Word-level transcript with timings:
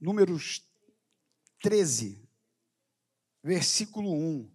Números 0.00 0.66
13, 1.62 2.26
versículo 3.42 4.10
1. 4.10 4.50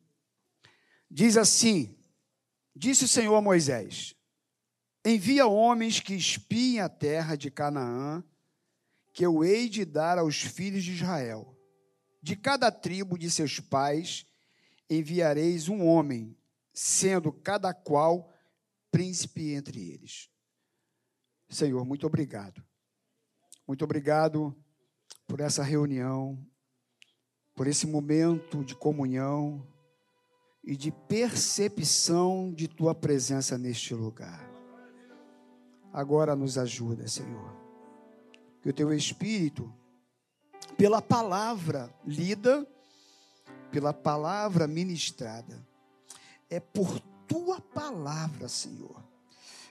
Diz 1.09 1.37
assim: 1.37 1.95
Disse 2.75 3.05
o 3.05 3.07
Senhor 3.07 3.35
a 3.35 3.41
Moisés: 3.41 4.15
Envia 5.05 5.45
homens 5.45 5.99
que 5.99 6.15
espiem 6.15 6.79
a 6.79 6.89
terra 6.89 7.35
de 7.35 7.51
Canaã, 7.51 8.23
que 9.13 9.23
eu 9.23 9.43
hei 9.43 9.69
de 9.69 9.85
dar 9.85 10.17
aos 10.17 10.41
filhos 10.41 10.83
de 10.83 10.93
Israel. 10.93 11.55
De 12.23 12.35
cada 12.35 12.71
tribo 12.71 13.19
de 13.19 13.29
seus 13.29 13.59
pais 13.59 14.25
enviareis 14.89 15.69
um 15.69 15.85
homem, 15.85 16.35
sendo 16.73 17.31
cada 17.31 17.71
qual 17.71 18.33
príncipe 18.91 19.53
entre 19.53 19.91
eles. 19.91 20.27
Senhor, 21.47 21.85
muito 21.85 22.07
obrigado. 22.07 22.65
Muito 23.67 23.83
obrigado 23.83 24.55
por 25.27 25.39
essa 25.39 25.63
reunião, 25.63 26.37
por 27.55 27.67
esse 27.67 27.87
momento 27.87 28.63
de 28.63 28.75
comunhão 28.75 29.65
e 30.63 30.75
de 30.75 30.91
percepção 30.91 32.53
de 32.53 32.67
tua 32.67 32.93
presença 32.93 33.57
neste 33.57 33.93
lugar. 33.93 34.49
Agora 35.93 36.35
nos 36.35 36.57
ajuda, 36.57 37.07
Senhor. 37.07 37.55
Que 38.61 38.69
o 38.69 38.73
teu 38.73 38.91
Espírito, 38.91 39.71
pela 40.77 41.01
palavra 41.01 41.93
lida, 42.05 42.67
pela 43.71 43.93
palavra 43.93 44.67
ministrada, 44.67 45.65
é 46.49 46.59
por 46.59 46.99
tua 47.27 47.61
palavra, 47.61 48.47
Senhor, 48.49 49.03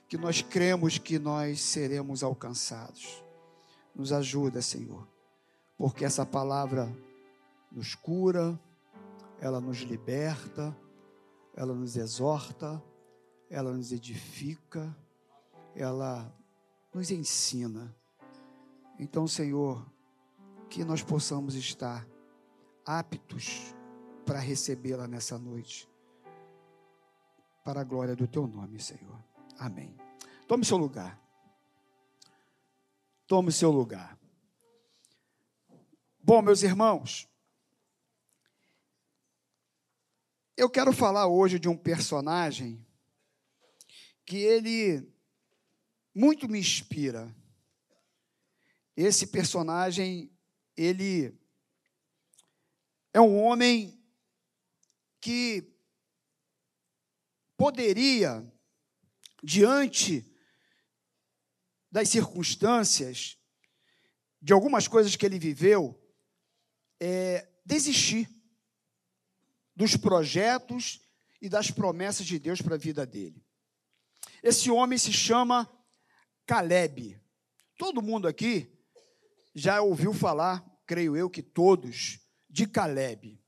que 0.09 0.17
nós 0.17 0.43
cremos 0.43 0.99
que 0.99 1.19
nós 1.19 1.61
seremos 1.61 2.23
alcançados. 2.23 3.23
Nos 3.95 4.13
ajuda, 4.13 4.63
Senhor, 4.63 5.07
porque 5.77 6.05
essa 6.05 6.25
palavra 6.25 6.91
nos 7.71 7.95
cura, 7.95 8.59
ela 9.41 9.61
nos 9.61 9.79
liberta, 9.79 10.77
ela 11.55 11.75
nos 11.75 11.97
exorta, 11.97 12.83
ela 13.51 13.73
nos 13.73 13.93
edifica, 13.93 14.97
ela 15.75 16.33
nos 16.93 17.11
ensina. 17.11 17.95
Então, 18.99 19.27
Senhor, 19.27 19.85
que 20.71 20.85
nós 20.85 21.03
possamos 21.03 21.55
estar 21.55 22.07
aptos 22.85 23.75
para 24.25 24.39
recebê-la 24.39 25.07
nessa 25.07 25.39
noite, 25.39 25.89
para 27.65 27.81
a 27.81 27.85
glória 27.85 28.15
do 28.15 28.27
Teu 28.27 28.47
nome, 28.47 28.81
Senhor. 28.81 29.23
Amém. 29.59 29.97
Tome 30.47 30.65
seu 30.65 30.77
lugar. 30.77 31.21
Tome 33.27 33.51
seu 33.51 33.71
lugar. 33.71 34.19
Bom, 36.27 36.41
meus 36.41 36.63
irmãos, 36.63 37.29
eu 40.57 40.71
quero 40.71 40.91
falar 40.91 41.27
hoje 41.27 41.59
de 41.59 41.69
um 41.69 41.77
personagem 41.77 42.83
que 44.25 44.39
ele 44.39 45.07
muito 46.15 46.49
me 46.49 46.59
inspira. 46.59 47.31
Esse 48.97 49.27
personagem, 49.27 50.35
ele 50.75 51.39
é 53.13 53.21
um 53.21 53.39
homem 53.39 54.03
que 55.21 55.77
poderia, 57.55 58.51
diante 59.43 60.25
das 61.91 62.09
circunstâncias, 62.09 63.37
de 64.41 64.55
algumas 64.55 64.89
coisas 64.89 65.17
que 65.17 65.27
ele 65.27 65.39
viveu, 65.39 66.01
é, 67.07 67.47
desistir 67.67 68.27
dos 69.77 69.95
projetos 69.95 71.03
e 71.39 71.51
das 71.51 71.71
promessas 71.71 72.25
de 72.25 72.39
Deus 72.39 72.63
para 72.63 72.77
a 72.77 72.79
vida 72.79 73.05
dele. 73.05 73.45
Esse 74.43 74.71
homem 74.71 74.97
se 74.97 75.13
chama 75.13 75.71
Caleb. 76.47 77.21
Todo 77.77 78.01
mundo 78.01 78.27
aqui 78.27 78.73
já 79.55 79.83
ouviu 79.83 80.15
falar, 80.15 80.65
creio 80.87 81.15
eu 81.15 81.29
que 81.29 81.43
todos, 81.43 82.21
de 82.49 82.67
Caleb. 82.67 83.39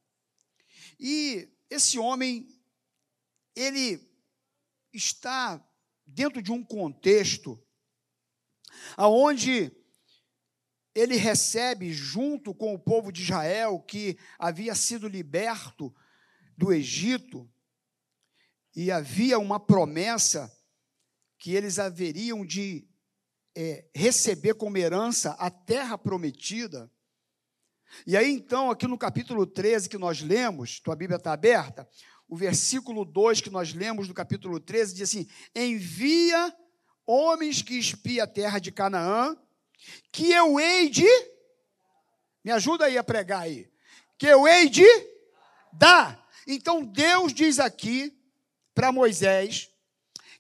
E 1.01 1.49
esse 1.71 1.99
homem, 1.99 2.47
ele 3.55 4.07
está 4.93 5.67
dentro 6.05 6.43
de 6.43 6.53
um 6.53 6.63
contexto 6.63 7.59
aonde 8.99 9.73
ele 10.97 11.17
recebe 11.17 11.93
junto 11.93 12.55
com 12.55 12.73
o 12.73 12.79
povo 12.79 13.13
de 13.13 13.23
Israel 13.23 13.79
que 13.79 14.17
havia 14.39 14.75
sido 14.75 15.07
liberto 15.07 15.95
do 16.57 16.73
Egito 16.73 17.47
e 18.75 18.91
havia 18.91 19.39
uma 19.39 19.61
promessa 19.61 20.51
que 21.39 21.55
eles 21.55 21.79
haveriam 21.79 22.47
de 22.47 22.89
é, 23.55 23.85
receber 23.95 24.55
como 24.55 24.79
herança 24.79 25.33
a 25.33 25.51
terra 25.51 25.99
prometida. 25.99 26.91
E 28.07 28.17
aí, 28.17 28.33
então, 28.33 28.71
aqui 28.71 28.87
no 28.87 28.97
capítulo 28.97 29.47
13 29.47 29.91
que 29.91 29.99
nós 29.99 30.23
lemos, 30.23 30.81
tua 30.81 30.97
Bíblia 30.97 31.19
está 31.19 31.35
aberta, 31.35 31.87
o 32.27 32.35
versículo 32.35 33.05
2 33.05 33.43
que 33.43 33.51
nós 33.51 33.75
lemos 33.75 34.09
do 34.09 34.15
capítulo 34.15 34.59
13 34.59 34.95
diz 34.95 35.11
assim: 35.11 35.29
Envia 35.55 36.57
homens 37.07 37.61
que 37.61 37.79
espia 37.79 38.25
a 38.25 38.27
terra 38.27 38.59
de 38.59 38.73
Canaã, 38.73 39.37
que 40.13 40.31
eu 40.31 40.59
hei 40.59 40.89
de. 40.89 41.09
Me 42.45 42.53
ajuda 42.53 42.87
aí 42.87 42.97
a 42.97 43.05
pregar 43.05 43.43
aí. 43.43 43.71
Que 44.19 44.27
eu 44.27 44.47
hei 44.47 44.69
de 44.69 44.87
dar. 45.73 46.27
Então 46.47 46.85
Deus 46.85 47.33
diz 47.33 47.59
aqui 47.59 48.17
para 48.75 48.93
Moisés 48.93 49.71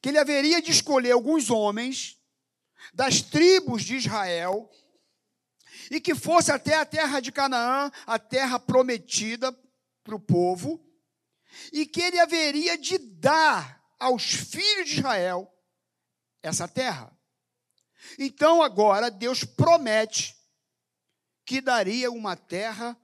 que 0.01 0.11
ele 0.11 0.19
haveria 0.19 0.63
de 0.63 0.71
escolher 0.71 1.13
alguns 1.13 1.51
homens 1.51 2.17
das 2.95 3.21
tribos 3.21 3.83
de 3.83 3.97
Israel 3.97 4.71
e 5.91 6.01
que 6.01 6.15
fosse 6.15 6.53
até 6.53 6.75
a 6.75 6.87
terra 6.87 7.21
de 7.21 7.33
Canaã, 7.33 7.91
a 8.07 8.19
terra 8.19 8.59
prometida 8.59 9.53
para 10.03 10.15
o 10.15 10.21
povo, 10.21 10.85
e 11.73 11.87
que 11.87 12.01
ele 12.01 12.19
haveria 12.19 12.77
de 12.77 12.99
dar 12.99 13.83
aos 13.99 14.25
filhos 14.25 14.89
de 14.89 14.99
Israel 14.99 15.53
essa 16.43 16.69
terra. 16.69 17.16
Então 18.19 18.63
agora 18.63 19.11
Deus 19.11 19.45
promete 19.45 20.37
que 21.45 21.61
daria 21.61 22.11
uma 22.11 22.37
terra 22.37 22.99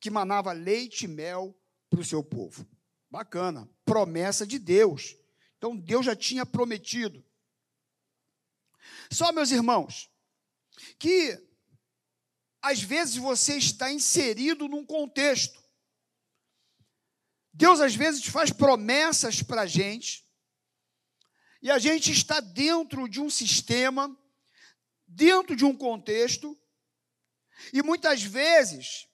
que 0.00 0.10
manava 0.10 0.52
leite 0.52 1.04
e 1.04 1.08
mel 1.08 1.58
para 1.88 2.00
o 2.00 2.04
seu 2.04 2.22
povo. 2.22 2.66
Bacana, 3.10 3.68
promessa 3.84 4.46
de 4.46 4.58
Deus. 4.58 5.16
Então 5.56 5.76
Deus 5.76 6.06
já 6.06 6.16
tinha 6.16 6.44
prometido. 6.44 7.24
Só, 9.10 9.30
meus 9.32 9.50
irmãos, 9.50 10.10
que 10.98 11.38
às 12.60 12.80
vezes 12.80 13.16
você 13.16 13.56
está 13.56 13.92
inserido 13.92 14.68
num 14.68 14.84
contexto. 14.84 15.62
Deus 17.52 17.80
às 17.80 17.94
vezes 17.94 18.24
faz 18.26 18.50
promessas 18.50 19.42
para 19.42 19.62
a 19.62 19.66
gente, 19.66 20.26
e 21.60 21.70
a 21.70 21.78
gente 21.78 22.10
está 22.10 22.40
dentro 22.40 23.08
de 23.08 23.20
um 23.20 23.28
sistema, 23.28 24.16
dentro 25.14 25.54
de 25.54 25.64
um 25.64 25.76
contexto, 25.76 26.58
e 27.72 27.82
muitas 27.82 28.22
vezes 28.22 29.08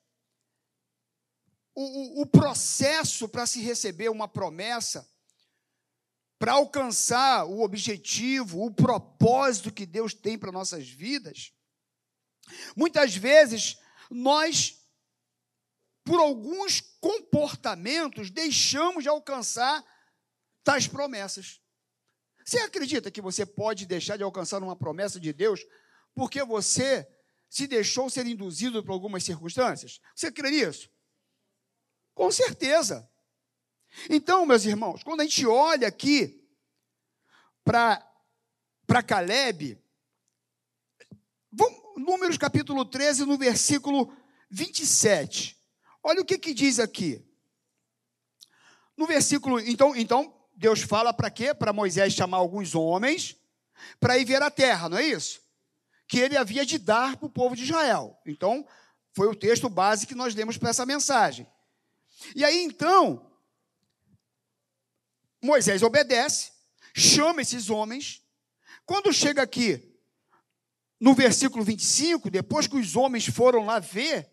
o, 1.75 2.23
o, 2.23 2.27
processo 2.27 3.29
para 3.29 3.47
se 3.47 3.61
receber 3.61 4.09
uma 4.09 4.29
promessa, 4.29 5.09
para 6.39 6.53
alcançar 6.53 7.45
o 7.45 7.63
objetivo, 7.63 8.65
o 8.65 8.73
propósito 8.73 9.73
que 9.73 9.85
Deus 9.85 10.15
tem 10.15 10.39
para 10.39 10.53
nossas 10.53 10.89
vidas, 10.89 11.53
muitas 12.77 13.15
vezes 13.15 13.77
nós, 14.11 14.81
por 16.05 16.21
alguns 16.21 16.81
comportamentos, 17.01 18.31
deixamos 18.31 19.03
de 19.03 19.09
alcançar 19.09 19.85
tais 20.63 20.87
promessas. 20.87 21.61
Você 22.45 22.61
acredita 22.61 23.11
que 23.11 23.21
você 23.21 23.45
pode 23.45 23.85
deixar 23.85 24.17
de 24.17 24.23
alcançar 24.23 24.63
uma 24.63 24.77
promessa 24.77 25.21
de 25.21 25.33
Deus 25.33 25.61
porque 26.15 26.45
você 26.45 27.09
se 27.49 27.67
deixou 27.67 28.11
ser 28.11 28.27
induzido 28.27 28.83
por 28.85 28.93
algumas 28.93 29.25
circunstâncias? 29.25 30.01
Você 30.15 30.31
crê 30.31 30.51
nisso? 30.51 30.91
Com 32.15 32.31
certeza. 32.31 33.09
Então, 34.11 34.45
meus 34.45 34.65
irmãos, 34.65 35.03
quando 35.03 35.21
a 35.21 35.25
gente 35.25 35.47
olha 35.47 35.89
aqui 35.89 36.45
para 37.65 39.03
Caleb, 39.07 39.79
vamos, 41.51 41.89
Números 41.97 42.39
capítulo 42.39 42.85
13, 42.85 43.25
no 43.25 43.37
versículo 43.37 44.17
27. 44.51 45.57
Olha 46.03 46.21
o 46.21 46.25
que, 46.25 46.39
que 46.39 46.55
diz 46.55 46.79
aqui. 46.79 47.25
No 48.97 49.07
versículo, 49.07 49.61
então, 49.61 49.95
então 49.97 50.35
Deus 50.55 50.81
fala 50.81 51.13
para 51.13 51.31
quê? 51.31 51.53
Para 51.53 51.73
Moisés 51.73 52.13
chamar 52.13 52.39
alguns 52.39 52.75
homens 52.75 53.37
para 54.01 54.19
ir 54.19 54.25
ver 54.25 54.43
a 54.43 54.51
terra, 54.51 54.89
não 54.89 54.99
é 54.99 55.05
isso? 55.05 55.41
Que 56.09 56.19
ele 56.19 56.37
havia 56.37 56.67
de 56.67 56.79
dar 56.79 57.17
para 57.17 57.27
o 57.27 57.31
povo 57.31 57.55
de 57.55 57.63
Israel. 57.63 58.19
Então, 58.27 58.67
Foi 59.13 59.27
o 59.27 59.35
texto 59.35 59.69
base 59.69 60.07
que 60.07 60.15
nós 60.15 60.35
demos 60.35 60.57
para 60.57 60.71
essa 60.71 60.87
mensagem. 60.87 61.45
E 62.37 62.45
aí 62.45 62.63
então, 62.63 63.29
Moisés 65.43 65.83
obedece, 65.83 66.53
chama 66.95 67.43
esses 67.43 67.71
homens. 67.71 68.23
Quando 68.87 69.13
chega 69.13 69.43
aqui 69.43 69.99
no 71.01 71.15
versículo 71.15 71.65
25, 71.65 72.31
depois 72.31 72.67
que 72.67 72.77
os 72.77 72.97
homens 72.97 73.27
foram 73.27 73.65
lá 73.65 73.79
ver 73.79 74.29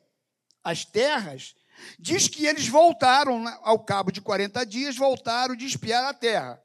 as 0.63 0.83
terras, 0.83 1.55
diz 1.99 2.27
que 2.27 2.45
eles 2.45 2.67
voltaram, 2.67 3.47
ao 3.61 3.79
cabo 3.79 4.11
de 4.11 4.21
40 4.21 4.65
dias, 4.65 4.95
voltaram 4.95 5.55
de 5.55 5.65
espiar 5.65 6.05
a 6.05 6.13
terra. 6.13 6.61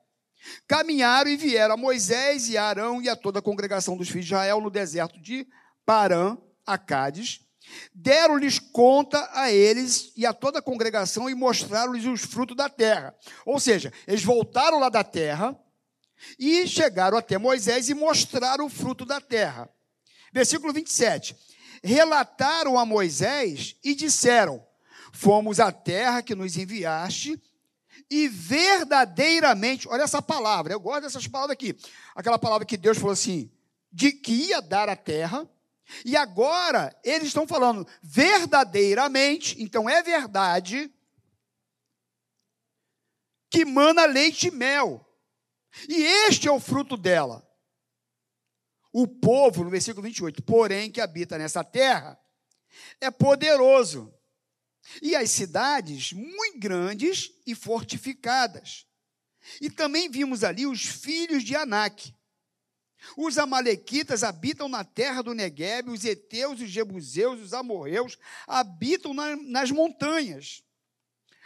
Caminharam 0.67 1.31
e 1.31 1.37
vieram 1.37 1.75
a 1.75 1.77
Moisés 1.77 2.49
e 2.49 2.57
a 2.57 2.65
Arão 2.65 3.03
e 3.03 3.09
a 3.09 3.17
toda 3.17 3.39
a 3.39 3.43
congregação 3.43 3.97
dos 3.97 4.09
filhos 4.09 4.27
de 4.27 4.33
Israel 4.33 4.61
no 4.61 4.71
deserto 4.71 5.21
de 5.21 5.47
Parã, 5.85 6.37
a 6.67 6.79
Cádiz. 6.79 7.41
Deram-lhes 7.95 8.59
conta 8.59 9.29
a 9.33 9.53
eles 9.53 10.13
e 10.17 10.27
a 10.27 10.33
toda 10.33 10.59
a 10.59 10.63
congregação 10.63 11.29
e 11.29 11.35
mostraram-lhes 11.35 12.05
os 12.07 12.23
frutos 12.23 12.57
da 12.57 12.69
terra. 12.69 13.15
Ou 13.45 13.61
seja, 13.61 13.93
eles 14.07 14.25
voltaram 14.25 14.79
lá 14.79 14.89
da 14.89 15.05
terra 15.05 15.57
e 16.39 16.67
chegaram 16.67 17.17
até 17.17 17.39
Moisés 17.39 17.89
e 17.89 17.95
mostraram 17.95 18.67
o 18.67 18.71
fruto 18.71 19.05
da 19.05 19.21
terra. 19.21 19.69
Versículo 20.33 20.73
27. 20.73 21.37
Relataram 21.83 22.79
a 22.79 22.85
Moisés 22.85 23.77
e 23.83 23.95
disseram: 23.95 24.65
Fomos 25.13 25.61
à 25.61 25.73
terra 25.73 26.23
que 26.23 26.35
nos 26.35 26.57
enviaste 26.57 27.41
e 28.11 28.27
verdadeiramente, 28.27 29.89
olha 29.89 30.03
essa 30.03 30.21
palavra, 30.21 30.73
eu 30.73 30.81
gosto 30.81 31.03
dessas 31.03 31.27
palavras 31.29 31.55
aqui. 31.55 31.77
Aquela 32.15 32.39
palavra 32.39 32.67
que 32.67 32.77
Deus 32.77 32.99
falou 32.99 33.13
assim, 33.13 33.51
de 33.93 34.13
que 34.13 34.33
ia 34.33 34.61
dar 34.61 34.89
a 34.89 34.97
terra, 34.97 35.49
e 36.05 36.17
agora 36.17 36.97
eles 37.05 37.29
estão 37.29 37.47
falando 37.47 37.87
verdadeiramente, 38.03 39.63
então 39.63 39.89
é 39.89 40.03
verdade, 40.03 40.93
que 43.49 43.65
mana 43.65 44.07
leite 44.07 44.49
e 44.49 44.51
mel. 44.51 45.07
E 45.89 46.03
este 46.29 46.49
é 46.49 46.53
o 46.53 46.61
fruto 46.61 46.97
dela. 46.97 47.47
O 48.93 49.07
povo, 49.07 49.63
no 49.63 49.71
versículo 49.71 50.03
28, 50.03 50.43
porém 50.43 50.91
que 50.91 51.01
habita 51.01 51.39
nessa 51.39 51.63
terra, 51.63 52.19
é 53.01 53.11
poderoso. 53.11 54.13
E 55.03 55.15
as 55.15 55.31
cidades 55.31 56.13
muito 56.13 56.59
grandes 56.59 57.33
e 57.47 57.55
fortificadas. 57.55 58.87
E 59.61 59.71
também 59.71 60.11
vimos 60.11 60.45
ali 60.45 60.67
os 60.67 60.85
filhos 60.85 61.43
de 61.43 61.55
Anak. 61.55 62.15
Os 63.17 63.39
amalequitas 63.39 64.23
habitam 64.23 64.69
na 64.69 64.85
terra 64.85 65.23
do 65.23 65.35
Negueb, 65.35 65.89
os 65.91 66.05
heteus, 66.05 66.61
os 66.61 66.69
jebuseus, 66.69 67.41
os 67.41 67.55
amorreus 67.55 68.19
habitam 68.47 69.15
na, 69.15 69.37
nas 69.37 69.71
montanhas. 69.71 70.63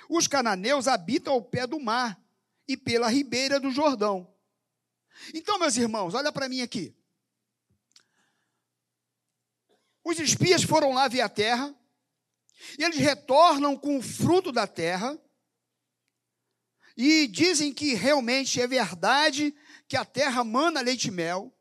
Os 0.09 0.27
cananeus 0.27 0.89
habitam 0.89 1.33
ao 1.33 1.43
pé 1.43 1.67
do 1.67 1.81
mar 1.81 2.21
e 2.67 2.77
pela 2.77 3.09
ribeira 3.09 3.61
do 3.61 3.71
Jordão. 3.71 4.33
Então, 5.33 5.59
meus 5.59 5.77
irmãos, 5.77 6.15
olha 6.15 6.33
para 6.33 6.49
mim 6.49 6.61
aqui. 6.61 6.95
Os 10.03 10.19
espias 10.19 10.63
foram 10.63 10.93
lá 10.93 11.09
ver 11.09 11.23
a 11.23 11.29
terra, 11.29 11.75
e 12.79 12.85
eles 12.85 12.99
retornam 12.99 13.77
com 13.77 13.99
o 13.99 14.03
fruto 14.03 14.53
da 14.53 14.67
terra, 14.67 15.19
e 16.97 17.27
dizem 17.27 17.73
que 17.73 17.95
realmente 17.95 18.61
é 18.61 18.67
verdade 18.67 19.55
que 19.89 19.97
a 19.97 20.05
terra 20.05 20.45
mana 20.45 20.81
leite 20.81 21.09
e 21.09 21.11
mel, 21.11 21.53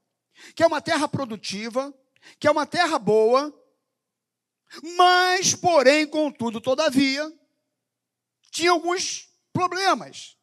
que 0.55 0.61
é 0.61 0.67
uma 0.67 0.81
terra 0.81 1.07
produtiva, 1.07 1.93
que 2.39 2.47
é 2.47 2.51
uma 2.51 2.65
terra 2.65 2.99
boa, 2.99 3.53
mas, 4.97 5.53
porém, 5.53 6.05
contudo, 6.07 6.61
todavia, 6.61 7.31
tinha 8.51 8.71
alguns 8.71 9.29
problemas. 9.51 10.37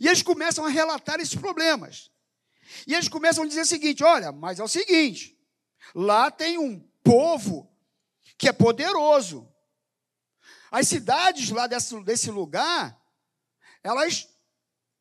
E 0.00 0.06
eles 0.06 0.22
começam 0.22 0.64
a 0.64 0.68
relatar 0.68 1.20
esses 1.20 1.34
problemas. 1.34 2.10
E 2.86 2.94
eles 2.94 3.08
começam 3.08 3.44
a 3.44 3.46
dizer 3.46 3.62
o 3.62 3.66
seguinte: 3.66 4.04
olha, 4.04 4.30
mas 4.30 4.60
é 4.60 4.62
o 4.62 4.68
seguinte, 4.68 5.38
Lá 5.94 6.30
tem 6.30 6.58
um 6.58 6.80
povo 7.02 7.70
que 8.38 8.48
é 8.48 8.52
poderoso. 8.52 9.52
As 10.70 10.86
cidades 10.86 11.50
lá 11.50 11.66
desse, 11.66 12.00
desse 12.04 12.30
lugar, 12.30 12.96
elas 13.82 14.28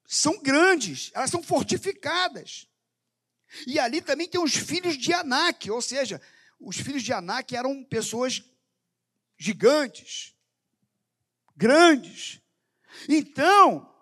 são 0.07 0.41
grandes, 0.41 1.11
elas 1.13 1.29
são 1.29 1.43
fortificadas. 1.43 2.67
E 3.65 3.79
ali 3.79 4.01
também 4.01 4.27
tem 4.27 4.41
os 4.41 4.55
filhos 4.55 4.97
de 4.97 5.13
Anak, 5.13 5.69
ou 5.69 5.81
seja, 5.81 6.21
os 6.59 6.77
filhos 6.77 7.03
de 7.03 7.13
Anak 7.13 7.55
eram 7.55 7.83
pessoas 7.83 8.43
gigantes, 9.37 10.33
grandes. 11.55 12.41
Então, 13.07 13.93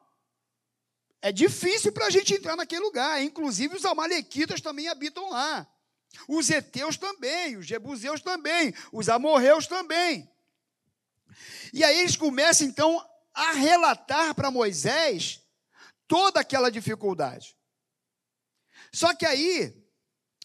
é 1.22 1.32
difícil 1.32 1.92
para 1.92 2.06
a 2.06 2.10
gente 2.10 2.34
entrar 2.34 2.56
naquele 2.56 2.82
lugar. 2.82 3.22
Inclusive, 3.22 3.76
os 3.76 3.86
amalequitas 3.86 4.62
também 4.62 4.88
habitam 4.88 5.30
lá. 5.30 5.68
Os 6.28 6.50
heteus 6.50 6.98
também, 6.98 7.58
os 7.58 7.66
jebuseus 7.66 8.22
também, 8.22 8.74
os 8.92 9.10
amorreus 9.10 9.68
também. 9.68 10.30
E 11.74 11.84
aí 11.84 12.00
eles 12.00 12.16
começam 12.16 12.68
então 12.68 13.04
a 13.34 13.52
relatar 13.52 14.34
para 14.34 14.52
Moisés 14.52 15.42
toda 16.08 16.40
aquela 16.40 16.72
dificuldade. 16.72 17.58
Só 18.94 19.14
que 19.14 19.26
aí, 19.26 19.76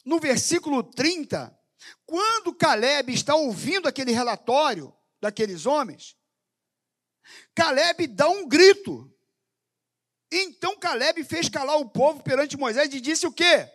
no 0.04 0.18
versículo 0.18 0.82
30, 0.82 1.56
quando 2.04 2.54
Caleb 2.54 3.12
está 3.12 3.34
ouvindo 3.34 3.86
aquele 3.86 4.12
relatório 4.12 4.94
daqueles 5.20 5.66
homens, 5.66 6.16
Caleb 7.54 8.06
dá 8.08 8.28
um 8.28 8.48
grito. 8.48 9.12
Então 10.32 10.78
Caleb 10.78 11.22
fez 11.24 11.48
calar 11.48 11.76
o 11.76 11.88
povo 11.88 12.22
perante 12.22 12.56
Moisés 12.56 12.92
e 12.92 13.00
disse 13.00 13.26
o 13.26 13.32
quê? 13.32 13.68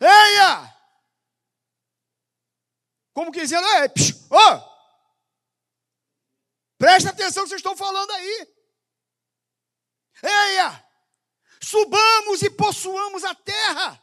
Eia! 0.00 0.81
Como 3.12 3.30
que 3.30 3.40
dizendo, 3.40 3.66
é, 3.66 3.92
ó, 4.30 4.72
presta 6.78 7.10
atenção 7.10 7.42
que 7.42 7.50
vocês 7.50 7.58
estão 7.58 7.76
falando 7.76 8.10
aí. 8.10 8.48
Eia, 10.22 10.88
subamos 11.60 12.42
e 12.42 12.50
possuamos 12.50 13.24
a 13.24 13.34
terra, 13.34 14.02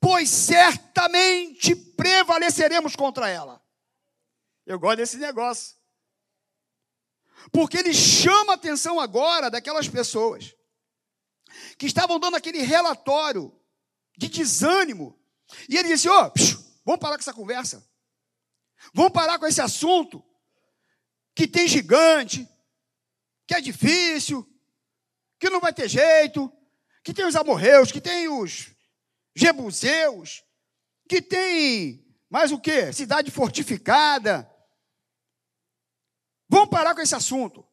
pois 0.00 0.28
certamente 0.30 1.74
prevaleceremos 1.74 2.94
contra 2.94 3.28
ela. 3.28 3.62
Eu 4.66 4.78
gosto 4.78 4.98
desse 4.98 5.16
negócio. 5.16 5.74
Porque 7.52 7.76
ele 7.78 7.92
chama 7.92 8.52
a 8.52 8.56
atenção 8.56 8.98
agora 8.98 9.50
daquelas 9.50 9.88
pessoas 9.88 10.54
que 11.78 11.86
estavam 11.86 12.18
dando 12.18 12.36
aquele 12.36 12.62
relatório 12.62 13.54
de 14.16 14.28
desânimo. 14.28 15.18
E 15.68 15.76
ele 15.76 15.88
disse: 15.88 16.08
Ó, 16.08 16.26
oh, 16.26 16.63
Vamos 16.84 17.00
parar 17.00 17.16
com 17.16 17.22
essa 17.22 17.34
conversa. 17.34 17.88
Vamos 18.92 19.12
parar 19.12 19.38
com 19.38 19.46
esse 19.46 19.60
assunto 19.60 20.24
que 21.34 21.48
tem 21.48 21.66
gigante, 21.66 22.48
que 23.46 23.54
é 23.54 23.60
difícil, 23.60 24.46
que 25.38 25.50
não 25.50 25.60
vai 25.60 25.72
ter 25.72 25.88
jeito, 25.88 26.52
que 27.02 27.12
tem 27.12 27.26
os 27.26 27.36
amorreus, 27.36 27.90
que 27.90 28.00
tem 28.00 28.28
os 28.28 28.70
jebuseus, 29.34 30.44
que 31.08 31.20
tem 31.20 32.04
mais 32.28 32.52
o 32.52 32.60
que? 32.60 32.92
Cidade 32.92 33.30
fortificada. 33.30 34.50
Vamos 36.48 36.68
parar 36.68 36.94
com 36.94 37.00
esse 37.00 37.14
assunto. 37.14 37.66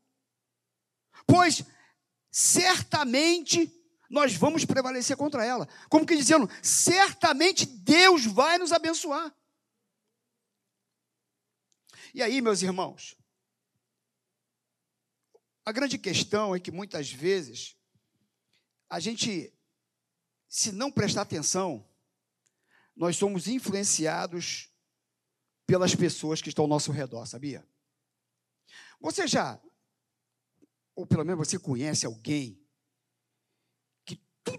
Pois 1.25 1.63
certamente 2.31 3.71
nós 4.11 4.35
vamos 4.35 4.65
prevalecer 4.65 5.15
contra 5.15 5.45
ela. 5.45 5.65
Como 5.89 6.05
que 6.05 6.17
dizendo, 6.17 6.49
certamente 6.61 7.65
Deus 7.65 8.25
vai 8.25 8.57
nos 8.57 8.73
abençoar. 8.73 9.33
E 12.13 12.21
aí, 12.21 12.41
meus 12.41 12.61
irmãos, 12.61 13.17
a 15.65 15.71
grande 15.71 15.97
questão 15.97 16.53
é 16.53 16.59
que 16.59 16.71
muitas 16.71 17.09
vezes 17.09 17.77
a 18.89 18.99
gente, 18.99 19.53
se 20.49 20.73
não 20.73 20.91
prestar 20.91 21.21
atenção, 21.21 21.87
nós 22.93 23.15
somos 23.15 23.47
influenciados 23.47 24.69
pelas 25.65 25.95
pessoas 25.95 26.41
que 26.41 26.49
estão 26.49 26.65
ao 26.65 26.69
nosso 26.69 26.91
redor, 26.91 27.25
sabia? 27.25 27.65
Você 28.99 29.25
já, 29.25 29.57
ou 30.93 31.07
pelo 31.07 31.23
menos 31.23 31.47
você 31.47 31.57
conhece 31.57 32.05
alguém 32.05 32.60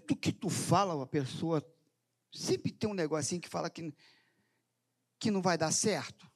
tudo 0.07 0.21
que 0.21 0.33
tu 0.33 0.49
fala, 0.49 1.03
a 1.03 1.07
pessoa 1.07 1.65
sempre 2.33 2.73
tem 2.73 2.89
um 2.89 2.95
negocinho 2.95 3.41
que 3.41 3.49
fala 3.49 3.71
que, 3.71 3.95
que 5.19 5.31
não 5.31 5.43
vai 5.43 5.57
dar 5.57 5.73
certo. 5.73 6.31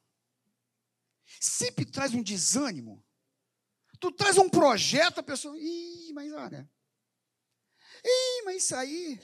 Sempre 1.40 1.84
traz 1.84 2.14
um 2.14 2.22
desânimo. 2.22 3.04
Tu 3.98 4.12
traz 4.12 4.36
um 4.36 4.48
projeto, 4.48 5.18
a 5.18 5.22
pessoa, 5.22 5.58
ih, 5.58 6.12
mas 6.12 6.32
olha. 6.32 6.70
Ih, 8.04 8.42
mas 8.44 8.64
isso 8.64 8.76
aí. 8.76 9.20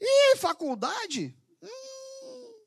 Ih, 0.00 0.36
faculdade. 0.36 1.36
Hum. 1.62 2.64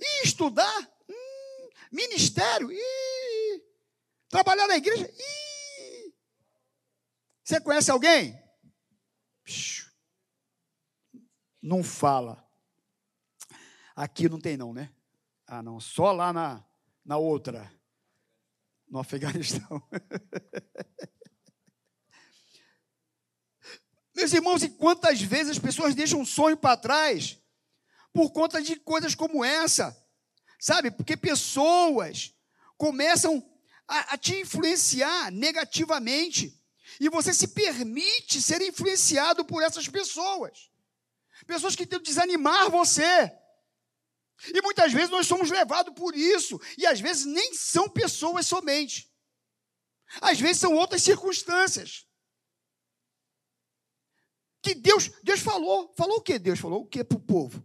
Ih, 0.00 0.22
Estudar? 0.24 0.92
Hum, 1.08 1.70
ministério? 1.92 2.70
Ih. 2.72 3.62
Trabalhar 4.28 4.66
na 4.66 4.76
igreja? 4.76 5.10
Ih. 5.10 6.14
Você 7.42 7.60
conhece 7.60 7.90
alguém? 7.90 8.43
Não 11.62 11.82
fala. 11.82 12.46
Aqui 13.96 14.28
não 14.28 14.40
tem, 14.40 14.56
não, 14.56 14.72
né? 14.72 14.90
Ah, 15.46 15.62
não. 15.62 15.78
Só 15.80 16.12
lá 16.12 16.32
na, 16.32 16.64
na 17.04 17.16
outra. 17.16 17.72
No 18.88 18.98
Afeganistão. 18.98 19.82
Meus 24.14 24.32
irmãos, 24.32 24.62
e 24.62 24.68
quantas 24.68 25.20
vezes 25.20 25.52
as 25.52 25.58
pessoas 25.58 25.94
deixam 25.94 26.20
um 26.20 26.24
sonho 26.24 26.56
para 26.56 26.76
trás 26.76 27.38
por 28.12 28.30
conta 28.30 28.62
de 28.62 28.76
coisas 28.76 29.14
como 29.14 29.44
essa? 29.44 30.00
Sabe? 30.60 30.90
Porque 30.90 31.16
pessoas 31.16 32.32
começam 32.76 33.44
a, 33.88 34.14
a 34.14 34.18
te 34.18 34.40
influenciar 34.40 35.30
negativamente. 35.32 36.60
E 37.00 37.08
você 37.08 37.32
se 37.34 37.48
permite 37.48 38.40
ser 38.40 38.62
influenciado 38.62 39.44
por 39.44 39.62
essas 39.62 39.88
pessoas. 39.88 40.70
Pessoas 41.46 41.74
que 41.74 41.86
tentam 41.86 42.02
desanimar 42.02 42.70
você. 42.70 43.32
E 44.52 44.60
muitas 44.62 44.92
vezes 44.92 45.10
nós 45.10 45.26
somos 45.26 45.50
levados 45.50 45.94
por 45.94 46.14
isso. 46.14 46.60
E 46.76 46.86
às 46.86 47.00
vezes 47.00 47.24
nem 47.24 47.54
são 47.54 47.88
pessoas 47.88 48.46
somente. 48.46 49.10
Às 50.20 50.40
vezes 50.40 50.58
são 50.60 50.74
outras 50.74 51.02
circunstâncias. 51.02 52.06
Que 54.62 54.74
Deus, 54.74 55.10
Deus 55.22 55.40
falou. 55.40 55.92
Falou 55.96 56.18
o 56.18 56.22
que 56.22 56.38
Deus 56.38 56.58
falou? 56.58 56.82
O 56.82 56.86
que 56.86 57.04
para 57.04 57.18
o 57.18 57.20
povo? 57.20 57.64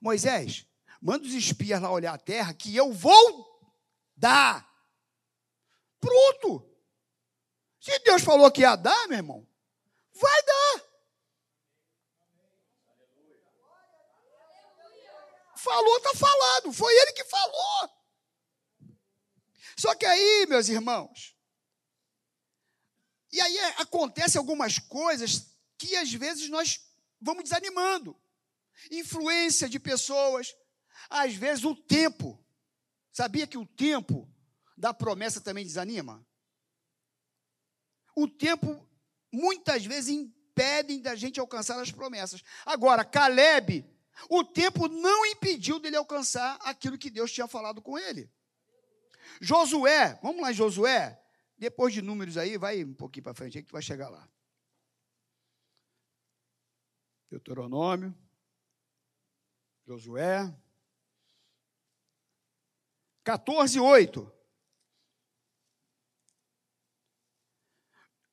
Moisés, 0.00 0.66
manda 1.00 1.26
os 1.26 1.34
espias 1.34 1.80
lá 1.80 1.90
olhar 1.90 2.14
a 2.14 2.18
terra 2.18 2.54
que 2.54 2.74
eu 2.74 2.92
vou 2.92 3.72
dar. 4.16 4.68
Pronto. 6.00 6.68
Se 7.80 7.98
Deus 8.00 8.22
falou 8.22 8.50
que 8.50 8.62
ia 8.62 8.76
dar, 8.76 9.08
meu 9.08 9.18
irmão, 9.18 9.46
vai 10.12 10.42
dar. 10.42 10.88
Falou, 15.56 15.96
está 15.98 16.14
falado. 16.14 16.72
Foi 16.72 16.94
ele 16.94 17.12
que 17.12 17.24
falou. 17.24 17.90
Só 19.76 19.94
que 19.94 20.06
aí, 20.06 20.46
meus 20.46 20.68
irmãos, 20.68 21.36
e 23.30 23.40
aí 23.40 23.58
acontecem 23.76 24.38
algumas 24.38 24.78
coisas 24.78 25.46
que 25.76 25.94
às 25.96 26.12
vezes 26.12 26.48
nós 26.48 26.80
vamos 27.20 27.44
desanimando. 27.44 28.18
Influência 28.90 29.68
de 29.68 29.78
pessoas, 29.78 30.54
às 31.10 31.34
vezes 31.34 31.64
o 31.64 31.74
tempo. 31.74 32.44
Sabia 33.12 33.46
que 33.46 33.58
o 33.58 33.66
tempo 33.66 34.28
da 34.76 34.94
promessa 34.94 35.40
também 35.40 35.64
desanima? 35.64 36.26
O 38.20 38.26
tempo 38.26 38.84
muitas 39.30 39.86
vezes 39.86 40.10
impede 40.10 41.00
da 41.00 41.14
gente 41.14 41.38
alcançar 41.38 41.80
as 41.80 41.92
promessas. 41.92 42.42
Agora, 42.66 43.04
Caleb, 43.04 43.88
o 44.28 44.42
tempo 44.42 44.88
não 44.88 45.24
impediu 45.24 45.78
dele 45.78 45.94
alcançar 45.94 46.58
aquilo 46.62 46.98
que 46.98 47.10
Deus 47.10 47.30
tinha 47.30 47.46
falado 47.46 47.80
com 47.80 47.96
ele. 47.96 48.28
Josué, 49.40 50.18
vamos 50.20 50.42
lá, 50.42 50.50
Josué. 50.50 51.22
Depois 51.56 51.94
de 51.94 52.02
números 52.02 52.36
aí, 52.36 52.58
vai 52.58 52.82
um 52.82 52.92
pouquinho 52.92 53.22
para 53.22 53.34
frente 53.34 53.56
aí 53.56 53.62
que 53.62 53.68
tu 53.68 53.72
vai 53.72 53.82
chegar 53.82 54.08
lá. 54.08 54.28
Deuteronômio, 57.30 58.12
Josué, 59.86 60.52
14, 63.22 63.78
8. 63.78 64.37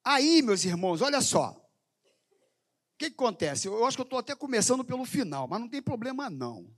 Aí, 0.05 0.43
meus 0.43 0.63
irmãos, 0.63 1.01
olha 1.01 1.19
só. 1.19 1.49
O 1.51 2.97
que, 2.97 3.09
que 3.09 3.15
acontece? 3.15 3.67
Eu 3.67 3.83
acho 3.85 3.97
que 3.97 4.01
eu 4.01 4.05
estou 4.05 4.19
até 4.19 4.35
começando 4.35 4.85
pelo 4.85 5.03
final, 5.03 5.47
mas 5.47 5.59
não 5.59 5.67
tem 5.67 5.81
problema 5.81 6.29
não. 6.29 6.71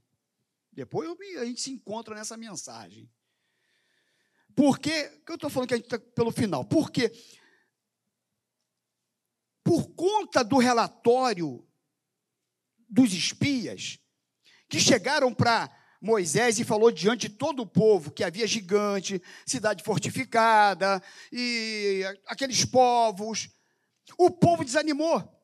Depois 0.72 1.08
a 1.36 1.44
gente 1.44 1.60
se 1.60 1.70
encontra 1.70 2.14
nessa 2.14 2.38
mensagem. 2.38 3.08
Por 4.56 4.78
que 4.78 4.90
eu 5.28 5.34
estou 5.34 5.50
falando 5.50 5.68
que 5.68 5.74
a 5.74 5.76
gente 5.76 5.86
está 5.86 5.98
pelo 5.98 6.32
final? 6.32 6.64
Porque, 6.64 7.12
por 9.62 9.88
conta 9.90 10.42
do 10.42 10.56
relatório 10.56 11.64
dos 12.88 13.12
espias 13.12 14.00
que 14.68 14.80
chegaram 14.80 15.34
para 15.34 15.70
Moisés 16.00 16.58
e 16.58 16.64
falou 16.64 16.90
diante 16.90 17.28
de 17.28 17.34
todo 17.34 17.62
o 17.62 17.66
povo 17.66 18.10
que 18.10 18.22
havia 18.22 18.46
gigante, 18.46 19.22
cidade 19.44 19.82
fortificada 19.82 21.02
e 21.32 22.02
aqueles 22.26 22.64
povos. 22.64 23.50
O 24.16 24.30
povo 24.30 24.64
desanimou. 24.64 25.36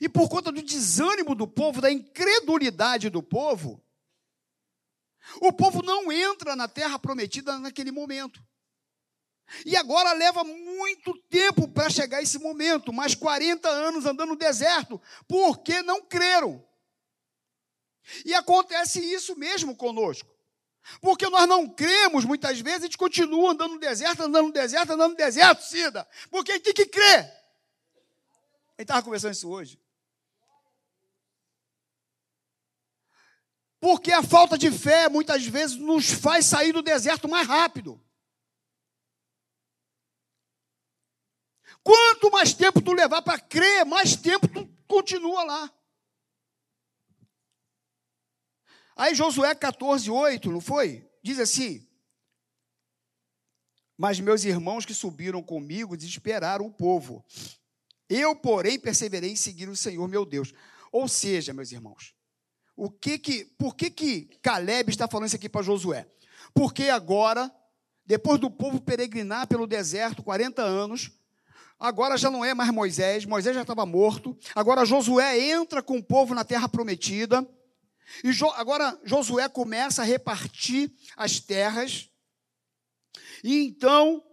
E 0.00 0.08
por 0.08 0.28
conta 0.28 0.52
do 0.52 0.62
desânimo 0.62 1.34
do 1.34 1.48
povo, 1.48 1.80
da 1.80 1.90
incredulidade 1.90 3.08
do 3.08 3.22
povo, 3.22 3.82
o 5.40 5.52
povo 5.52 5.82
não 5.82 6.12
entra 6.12 6.54
na 6.54 6.68
terra 6.68 6.98
prometida 6.98 7.58
naquele 7.58 7.90
momento. 7.90 8.42
E 9.64 9.76
agora 9.76 10.12
leva 10.12 10.44
muito 10.44 11.14
tempo 11.30 11.66
para 11.68 11.88
chegar 11.88 12.22
esse 12.22 12.38
momento, 12.38 12.92
mais 12.92 13.14
40 13.14 13.68
anos 13.68 14.04
andando 14.04 14.30
no 14.30 14.36
deserto, 14.36 15.00
porque 15.26 15.82
não 15.82 16.02
creram. 16.04 16.67
E 18.24 18.34
acontece 18.34 19.00
isso 19.00 19.36
mesmo 19.36 19.76
conosco. 19.76 20.28
Porque 21.00 21.28
nós 21.28 21.46
não 21.46 21.68
cremos, 21.68 22.24
muitas 22.24 22.60
vezes, 22.60 22.80
a 22.80 22.86
gente 22.86 22.96
continua 22.96 23.52
andando 23.52 23.74
no 23.74 23.80
deserto, 23.80 24.22
andando 24.22 24.46
no 24.46 24.52
deserto, 24.52 24.92
andando 24.92 25.10
no 25.10 25.16
deserto, 25.16 25.62
Cida. 25.62 26.08
Porque 26.30 26.52
a 26.52 26.54
gente 26.54 26.64
tem 26.64 26.74
que 26.74 26.86
crer. 26.86 27.24
Gente 28.70 28.82
estava 28.82 29.02
conversando 29.02 29.32
isso 29.32 29.50
hoje. 29.50 29.78
Porque 33.80 34.12
a 34.12 34.22
falta 34.22 34.58
de 34.58 34.70
fé, 34.70 35.08
muitas 35.08 35.44
vezes, 35.46 35.76
nos 35.76 36.10
faz 36.10 36.46
sair 36.46 36.72
do 36.72 36.82
deserto 36.82 37.28
mais 37.28 37.46
rápido. 37.46 38.02
Quanto 41.82 42.30
mais 42.30 42.52
tempo 42.52 42.82
tu 42.82 42.92
levar 42.92 43.22
para 43.22 43.38
crer, 43.38 43.84
mais 43.84 44.16
tempo 44.16 44.48
tu 44.48 44.68
continua 44.86 45.44
lá. 45.44 45.77
Aí 48.98 49.14
Josué 49.14 49.54
14, 49.54 50.10
8, 50.10 50.50
não 50.50 50.60
foi? 50.60 51.08
Diz 51.22 51.38
assim: 51.38 51.86
Mas 53.96 54.18
meus 54.18 54.44
irmãos 54.44 54.84
que 54.84 54.92
subiram 54.92 55.40
comigo 55.40 55.96
desesperaram 55.96 56.66
o 56.66 56.72
povo. 56.72 57.24
Eu, 58.08 58.34
porém, 58.34 58.76
perseverei 58.76 59.30
em 59.30 59.36
seguir 59.36 59.68
o 59.68 59.76
Senhor 59.76 60.08
meu 60.08 60.26
Deus. 60.26 60.52
Ou 60.90 61.06
seja, 61.06 61.54
meus 61.54 61.70
irmãos, 61.70 62.12
o 62.74 62.90
que 62.90 63.20
que, 63.20 63.44
por 63.56 63.76
que 63.76 63.88
que 63.88 64.22
Caleb 64.42 64.90
está 64.90 65.06
falando 65.06 65.28
isso 65.28 65.36
aqui 65.36 65.48
para 65.48 65.62
Josué? 65.62 66.04
Porque 66.52 66.88
agora, 66.88 67.54
depois 68.04 68.40
do 68.40 68.50
povo 68.50 68.80
peregrinar 68.80 69.46
pelo 69.46 69.66
deserto 69.66 70.24
40 70.24 70.60
anos, 70.60 71.12
Agora 71.80 72.16
já 72.16 72.28
não 72.28 72.44
é 72.44 72.54
mais 72.54 72.72
Moisés, 72.72 73.24
Moisés 73.24 73.54
já 73.54 73.62
estava 73.62 73.86
morto. 73.86 74.36
Agora 74.52 74.84
Josué 74.84 75.38
entra 75.38 75.80
com 75.80 75.98
o 75.98 76.02
povo 76.02 76.34
na 76.34 76.42
terra 76.42 76.68
prometida. 76.68 77.48
E 78.24 78.32
jo, 78.32 78.48
agora 78.50 78.98
Josué 79.04 79.48
começa 79.48 80.02
a 80.02 80.04
repartir 80.04 80.92
as 81.16 81.40
terras. 81.40 82.10
E 83.44 83.66
então 83.66 84.24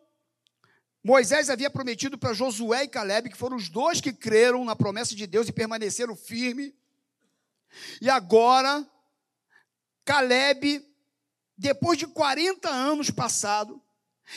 Moisés 1.03 1.50
havia 1.50 1.70
prometido 1.70 2.17
para 2.17 2.34
Josué 2.34 2.86
e 2.86 2.88
Caleb, 2.88 3.29
que 3.29 3.38
foram 3.38 3.58
os 3.58 3.70
dois 3.70 4.01
que 4.01 4.12
creram 4.12 4.65
na 4.65 4.75
promessa 4.75 5.15
de 5.15 5.27
Deus 5.27 5.48
e 5.48 5.53
permaneceram 5.53 6.15
firmes. 6.15 6.74
E 8.01 8.10
agora, 8.10 8.84
Caleb, 10.03 10.84
depois 11.58 12.00
de 12.00 12.08
40 12.08 12.70
anos 12.70 13.12
passado, 13.12 13.82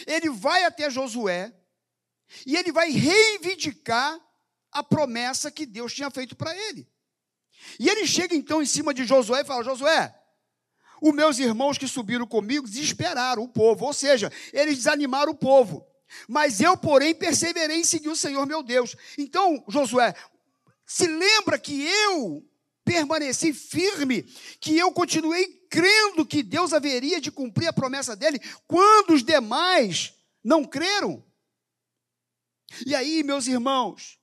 ele 0.07 0.29
vai 0.29 0.65
até 0.65 0.91
Josué 0.91 1.55
e 2.45 2.57
ele 2.57 2.71
vai 2.71 2.91
reivindicar 2.91 4.21
a 4.71 4.83
promessa 4.83 5.51
que 5.51 5.65
Deus 5.65 5.95
tinha 5.95 6.11
feito 6.11 6.37
para 6.37 6.55
ele. 6.55 6.87
E 7.79 7.89
ele 7.89 8.07
chega 8.07 8.35
então 8.35 8.63
em 8.63 8.67
cima 8.67 8.93
de 8.93 9.05
Josué 9.05 9.43
e 9.43 9.45
fala: 9.45 9.65
Josué, 9.65 10.15
os 11.01 11.15
meus 11.15 11.39
irmãos 11.39 11.79
que 11.79 11.87
subiram 11.87 12.27
comigo 12.27 12.67
desesperaram 12.67 13.43
o 13.43 13.49
povo, 13.49 13.87
ou 13.87 13.93
seja, 13.93 14.33
eles 14.53 14.77
desanimaram 14.77 15.33
o 15.33 15.37
povo. 15.37 15.87
Mas 16.27 16.61
eu, 16.61 16.77
porém, 16.77 17.15
perseverei 17.15 17.79
em 17.79 17.85
seguir 17.85 18.09
o 18.09 18.17
Senhor 18.17 18.47
meu 18.47 18.63
Deus. 18.63 18.97
Então, 19.17 19.63
Josué, 19.69 20.15
se 20.87 21.07
lembra 21.07 21.59
que 21.59 21.83
eu 21.83 22.43
permaneci 22.85 23.53
firme, 23.53 24.23
que 24.59 24.77
eu 24.77 24.91
continuei 24.91 25.47
crendo 25.69 26.25
que 26.25 26.43
Deus 26.43 26.73
haveria 26.73 27.21
de 27.21 27.31
cumprir 27.31 27.69
a 27.69 27.73
promessa 27.73 28.17
dele, 28.17 28.41
quando 28.67 29.13
os 29.13 29.23
demais 29.23 30.15
não 30.43 30.65
creram? 30.65 31.23
E 32.87 32.95
aí, 32.95 33.23
meus 33.23 33.47
irmãos, 33.47 34.18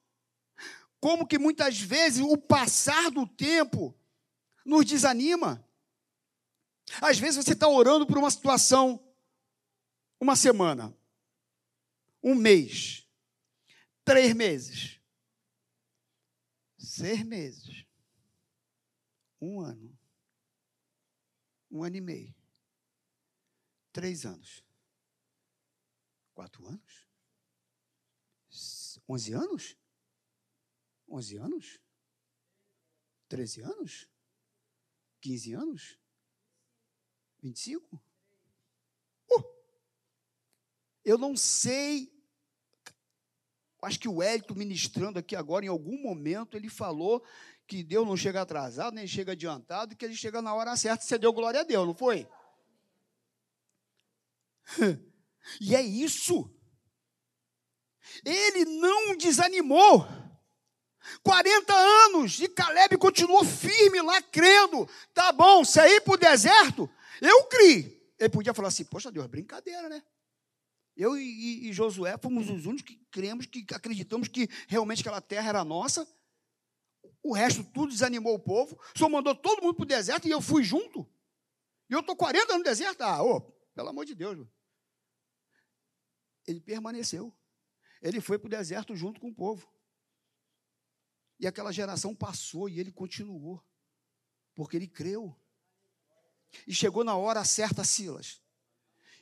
como 1.05 1.27
que 1.27 1.37
muitas 1.37 1.79
vezes 1.79 2.23
o 2.23 2.35
passar 2.35 3.11
do 3.11 3.27
tempo 3.27 3.95
nos 4.65 4.83
desanima. 4.83 5.63
Às 6.99 7.19
vezes 7.19 7.45
você 7.45 7.53
está 7.53 7.67
orando 7.67 8.07
por 8.07 8.17
uma 8.17 8.31
situação, 8.31 8.99
uma 10.19 10.35
semana, 10.35 10.97
um 12.23 12.33
mês, 12.33 13.07
três 14.03 14.33
meses, 14.33 14.99
seis 16.75 17.21
meses, 17.21 17.85
um 19.39 19.61
ano, 19.61 19.95
um 21.69 21.83
ano 21.83 21.97
e 21.97 22.01
meio, 22.01 22.35
três 23.93 24.25
anos, 24.25 24.65
quatro 26.33 26.65
anos, 26.65 27.07
onze 29.07 29.33
anos, 29.33 29.77
onze 31.07 31.37
anos, 31.37 31.79
treze 33.27 33.61
anos, 33.61 34.09
quinze 35.21 35.53
anos, 35.53 35.99
vinte 37.41 37.57
e 37.57 37.59
cinco. 37.59 38.03
Uh! 39.29 39.43
Eu 41.03 41.17
não 41.17 41.35
sei 41.35 42.15
Acho 43.85 43.99
que 43.99 44.09
o 44.09 44.23
Hélito 44.23 44.55
ministrando 44.55 45.19
aqui 45.19 45.35
agora, 45.35 45.63
em 45.63 45.67
algum 45.67 46.01
momento, 46.01 46.57
ele 46.57 46.69
falou 46.69 47.23
que 47.67 47.83
Deus 47.83 48.05
não 48.05 48.17
chega 48.17 48.41
atrasado, 48.41 48.95
nem 48.95 49.05
chega 49.05 49.33
adiantado, 49.33 49.95
que 49.95 50.03
ele 50.03 50.15
chega 50.15 50.41
na 50.41 50.55
hora 50.55 50.75
certa. 50.75 51.03
Você 51.03 51.19
deu 51.19 51.31
glória 51.31 51.59
a 51.59 51.63
Deus, 51.63 51.85
não 51.85 51.95
foi? 51.95 52.27
E 55.61 55.75
é 55.75 55.81
isso. 55.83 56.51
Ele 58.25 58.65
não 58.65 59.15
desanimou. 59.15 60.03
40 61.23 61.73
anos 61.73 62.39
e 62.39 62.47
Caleb 62.47 62.97
continuou 62.97 63.43
firme 63.43 64.01
lá, 64.01 64.21
crendo. 64.21 64.87
Tá 65.13 65.31
bom, 65.31 65.63
se 65.63 65.79
é 65.79 65.99
para 65.99 66.13
o 66.13 66.17
deserto, 66.17 66.89
eu 67.21 67.43
criei. 67.45 67.95
Ele 68.19 68.29
podia 68.29 68.53
falar 68.53 68.69
assim: 68.69 68.85
Poxa 68.85 69.11
Deus, 69.11 69.27
brincadeira, 69.27 69.89
né? 69.89 70.03
Eu 70.95 71.17
e, 71.17 71.67
e, 71.67 71.73
Josué 71.73 72.17
fomos 72.17 72.49
os 72.49 72.65
únicos 72.65 72.83
que 72.83 72.95
cremos, 73.11 73.45
que 73.45 73.65
acreditamos 73.73 74.29
que 74.29 74.47
realmente 74.67 75.01
aquela 75.01 75.19
terra 75.19 75.49
era 75.49 75.63
nossa. 75.63 76.07
O 77.21 77.33
resto 77.33 77.63
tudo 77.63 77.91
desanimou 77.91 78.33
o 78.33 78.39
povo. 78.39 78.79
Senhor 78.95 79.09
mandou 79.09 79.35
todo 79.35 79.61
mundo 79.61 79.75
para 79.75 79.83
o 79.83 79.87
deserto 79.87 80.27
e 80.27 80.31
eu 80.31 80.39
fui 80.39 80.63
junto. 80.63 81.05
E 81.89 81.93
eu 81.93 81.99
estou 81.99 82.15
40 82.15 82.53
anos 82.53 82.57
no 82.59 82.63
deserto. 82.63 83.01
Ah, 83.01 83.21
oh, 83.21 83.41
pelo 83.73 83.89
amor 83.89 84.05
de 84.05 84.15
Deus. 84.15 84.47
Ele 86.47 86.61
permaneceu. 86.61 87.35
Ele 88.01 88.21
foi 88.21 88.37
para 88.37 88.47
o 88.47 88.49
deserto 88.49 88.95
junto 88.95 89.19
com 89.19 89.29
o 89.29 89.35
povo. 89.35 89.67
E 91.39 91.47
aquela 91.47 91.71
geração 91.71 92.15
passou 92.15 92.69
e 92.69 92.79
ele 92.79 92.91
continuou. 92.91 93.63
Porque 94.53 94.77
ele 94.77 94.87
creu. 94.87 95.35
E 96.65 96.73
chegou 96.73 97.03
na 97.03 97.15
hora 97.15 97.43
certa, 97.43 97.83
Silas 97.83 98.41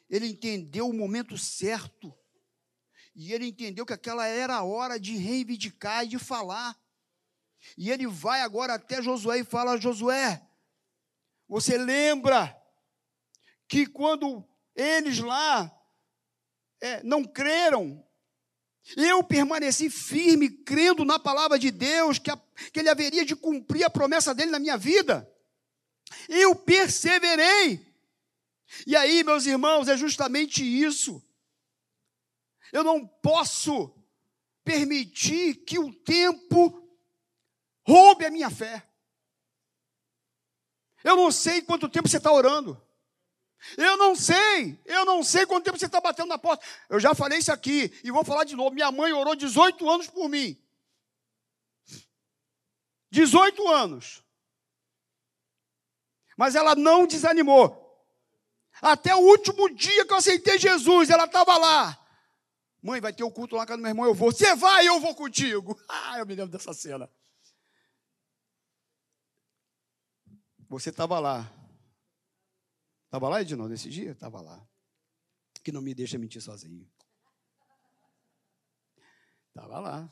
ele 0.10 0.28
entendeu 0.28 0.88
o 0.88 0.94
momento 0.94 1.38
certo. 1.40 2.16
E 3.16 3.34
ele 3.34 3.48
entendeu 3.48 3.84
que 3.84 3.94
aquela 3.94 4.28
era 4.28 4.56
a 4.56 4.64
hora 4.64 5.00
de 5.00 5.18
reivindicar 5.18 6.04
e 6.04 6.10
de 6.10 6.20
falar. 6.20 6.80
E 7.76 7.90
ele 7.90 8.06
vai 8.06 8.42
agora 8.42 8.76
até 8.76 9.02
Josué 9.02 9.40
e 9.40 9.44
fala: 9.44 9.80
Josué, 9.80 10.48
você 11.48 11.80
lembra 11.80 12.56
que 13.68 13.88
quando 13.88 14.48
eles 14.76 15.18
lá 15.18 15.76
é, 16.80 17.02
não 17.02 17.24
creram, 17.24 18.06
eu 18.98 19.24
permaneci 19.24 19.90
firme, 19.90 20.50
crendo 20.50 21.06
na 21.06 21.18
palavra 21.18 21.58
de 21.58 21.72
Deus, 21.72 22.20
que, 22.20 22.30
a, 22.30 22.38
que 22.72 22.80
ele 22.80 22.90
haveria 22.90 23.26
de 23.26 23.36
cumprir 23.36 23.84
a 23.84 23.90
promessa 23.90 24.36
dele 24.36 24.52
na 24.52 24.60
minha 24.60 24.78
vida. 24.78 25.30
Eu 26.28 26.56
perseverei. 26.56 27.86
E 28.86 28.96
aí, 28.96 29.24
meus 29.24 29.46
irmãos, 29.46 29.88
é 29.88 29.96
justamente 29.96 30.64
isso. 30.64 31.24
Eu 32.72 32.84
não 32.84 33.08
posso 33.08 33.96
permitir 34.64 35.56
que 35.66 35.80
o 35.80 35.94
tempo 35.94 36.84
roube 37.88 38.26
a 38.26 38.32
minha 38.32 38.50
fé. 38.50 38.88
Eu 41.04 41.16
não 41.16 41.32
sei 41.32 41.62
quanto 41.62 41.90
tempo 41.90 42.10
você 42.10 42.18
está 42.18 42.32
orando. 42.32 42.82
Eu 43.78 43.98
não 43.98 44.16
sei, 44.16 44.80
eu 44.86 45.06
não 45.06 45.24
sei 45.24 45.46
quanto 45.46 45.64
tempo 45.64 45.78
você 45.78 45.86
está 45.86 46.02
batendo 46.02 46.28
na 46.28 46.38
porta. 46.38 46.66
Eu 46.90 47.00
já 47.00 47.16
falei 47.16 47.40
isso 47.40 47.52
aqui 47.52 47.92
e 48.04 48.12
vou 48.12 48.24
falar 48.24 48.44
de 48.44 48.56
novo. 48.56 48.76
Minha 48.76 48.92
mãe 48.92 49.14
orou 49.14 49.36
18 49.36 49.90
anos 49.90 50.08
por 50.08 50.28
mim. 50.28 50.58
18 53.10 53.68
anos. 53.70 54.24
Mas 56.38 56.56
ela 56.56 56.76
não 56.76 57.06
desanimou. 57.06 57.80
Até 58.82 59.16
o 59.16 59.20
último 59.20 59.70
dia 59.74 60.06
que 60.06 60.12
eu 60.12 60.18
aceitei 60.18 60.58
Jesus, 60.58 61.10
ela 61.10 61.26
estava 61.26 61.58
lá. 61.58 62.00
Mãe, 62.82 63.00
vai 63.00 63.14
ter 63.14 63.24
o 63.24 63.32
culto 63.32 63.56
lá 63.56 63.62
na 63.62 63.68
casa 63.68 63.78
do 63.78 63.82
meu 63.82 63.92
irmão, 63.92 64.06
eu 64.06 64.14
vou. 64.14 64.32
Você 64.32 64.56
vai, 64.56 64.88
eu 64.88 65.00
vou 65.00 65.16
contigo. 65.16 65.80
Ah, 65.88 66.20
eu 66.20 66.26
me 66.26 66.36
lembro 66.36 66.52
dessa 66.52 66.74
cena. 66.74 67.10
Você 70.68 70.90
estava 70.90 71.20
lá. 71.20 71.50
Estava 73.14 73.30
lá, 73.30 73.44
Edinaldo, 73.44 73.70
nesse 73.70 73.92
dia? 73.92 74.14
Estava 74.14 74.42
lá. 74.42 74.68
Que 75.64 75.72
não 75.72 75.84
me 75.84 75.94
deixa 75.94 76.18
mentir 76.18 76.42
sozinho. 76.42 76.92
Estava 79.50 79.80
lá. 79.80 80.12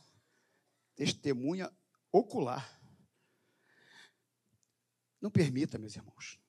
Testemunha 0.95 1.75
ocular. 2.11 2.79
Não 5.19 5.31
permita, 5.31 5.79
meus 5.79 5.95
irmãos. 5.95 6.39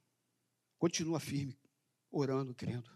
Continua 0.77 1.19
firme 1.19 1.59
orando, 2.11 2.55
crendo. 2.55 2.91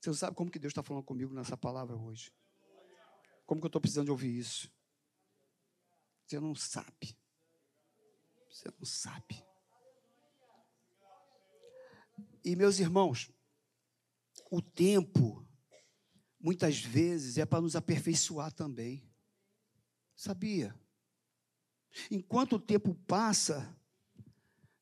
Você 0.00 0.10
não 0.10 0.16
sabe 0.16 0.36
como 0.36 0.50
que 0.50 0.58
Deus 0.58 0.72
está 0.72 0.82
falando 0.82 1.04
comigo 1.04 1.32
nessa 1.32 1.56
palavra 1.56 1.96
hoje. 1.96 2.34
Como 3.46 3.60
que 3.60 3.66
eu 3.66 3.68
estou 3.68 3.80
precisando 3.80 4.06
de 4.06 4.10
ouvir 4.10 4.36
isso? 4.36 4.68
Você 6.26 6.40
não 6.40 6.56
sabe. 6.56 7.16
Você 8.50 8.68
não 8.76 8.84
sabe. 8.84 9.51
E 12.44 12.56
meus 12.56 12.78
irmãos, 12.78 13.30
o 14.50 14.60
tempo, 14.60 15.46
muitas 16.40 16.80
vezes, 16.80 17.38
é 17.38 17.46
para 17.46 17.60
nos 17.60 17.76
aperfeiçoar 17.76 18.52
também. 18.52 19.08
Sabia? 20.16 20.74
Enquanto 22.10 22.56
o 22.56 22.60
tempo 22.60 22.94
passa, 23.06 23.76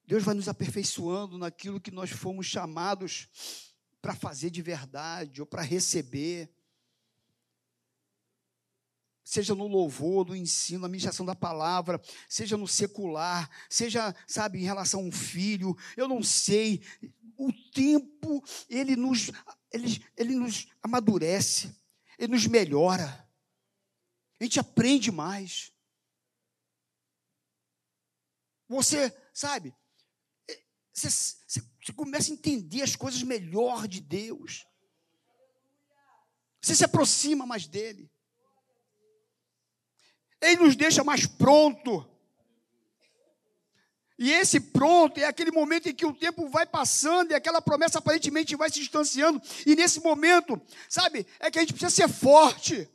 Deus 0.06 0.22
vai 0.22 0.34
nos 0.34 0.48
aperfeiçoando 0.48 1.38
naquilo 1.38 1.80
que 1.80 1.90
nós 1.90 2.10
fomos 2.10 2.46
chamados 2.46 3.28
para 4.00 4.14
fazer 4.14 4.50
de 4.50 4.62
verdade 4.62 5.40
ou 5.40 5.46
para 5.46 5.62
receber. 5.62 6.50
Seja 9.30 9.54
no 9.54 9.68
louvor, 9.68 10.26
no 10.26 10.34
ensino, 10.34 10.80
na 10.80 10.88
ministração 10.88 11.24
da 11.24 11.36
palavra, 11.36 12.02
seja 12.28 12.56
no 12.56 12.66
secular, 12.66 13.48
seja, 13.68 14.12
sabe, 14.26 14.58
em 14.58 14.64
relação 14.64 14.98
a 14.98 15.04
um 15.04 15.12
filho, 15.12 15.76
eu 15.96 16.08
não 16.08 16.20
sei. 16.20 16.82
O 17.36 17.52
tempo, 17.72 18.42
ele 18.68 18.96
nos, 18.96 19.30
ele, 19.72 20.04
ele 20.16 20.34
nos 20.34 20.66
amadurece, 20.82 21.72
ele 22.18 22.32
nos 22.32 22.44
melhora. 22.48 23.24
A 24.40 24.42
gente 24.42 24.58
aprende 24.58 25.12
mais. 25.12 25.72
Você, 28.68 29.16
sabe, 29.32 29.72
você, 30.92 31.08
você, 31.08 31.62
você 31.80 31.92
começa 31.92 32.32
a 32.32 32.34
entender 32.34 32.82
as 32.82 32.96
coisas 32.96 33.22
melhor 33.22 33.86
de 33.86 34.00
Deus. 34.00 34.66
Você 36.60 36.74
se 36.74 36.84
aproxima 36.84 37.46
mais 37.46 37.68
dele. 37.68 38.10
Ele 40.40 40.62
nos 40.62 40.76
deixa 40.76 41.04
mais 41.04 41.26
pronto. 41.26 42.06
E 44.18 44.30
esse 44.32 44.60
pronto 44.60 45.18
é 45.18 45.24
aquele 45.24 45.50
momento 45.50 45.88
em 45.88 45.94
que 45.94 46.04
o 46.04 46.12
tempo 46.12 46.48
vai 46.48 46.66
passando 46.66 47.30
e 47.30 47.34
aquela 47.34 47.62
promessa 47.62 47.98
aparentemente 47.98 48.54
vai 48.54 48.68
se 48.68 48.80
distanciando. 48.80 49.40
E 49.66 49.74
nesse 49.74 50.00
momento, 50.00 50.60
sabe, 50.88 51.26
é 51.38 51.50
que 51.50 51.58
a 51.58 51.62
gente 51.62 51.72
precisa 51.72 51.90
ser 51.90 52.08
forte. 52.08 52.88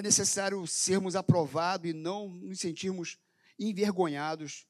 é 0.00 0.02
necessário 0.02 0.66
sermos 0.66 1.14
aprovados 1.14 1.90
e 1.90 1.92
não 1.92 2.26
nos 2.30 2.58
sentirmos 2.58 3.18
envergonhados 3.58 4.66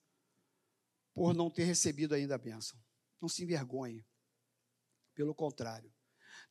por 1.14 1.32
não 1.32 1.48
ter 1.48 1.62
recebido 1.62 2.16
ainda 2.16 2.34
a 2.34 2.38
bênção. 2.38 2.76
Não 3.20 3.28
se 3.28 3.44
envergonhe. 3.44 4.04
Pelo 5.14 5.32
contrário. 5.32 5.92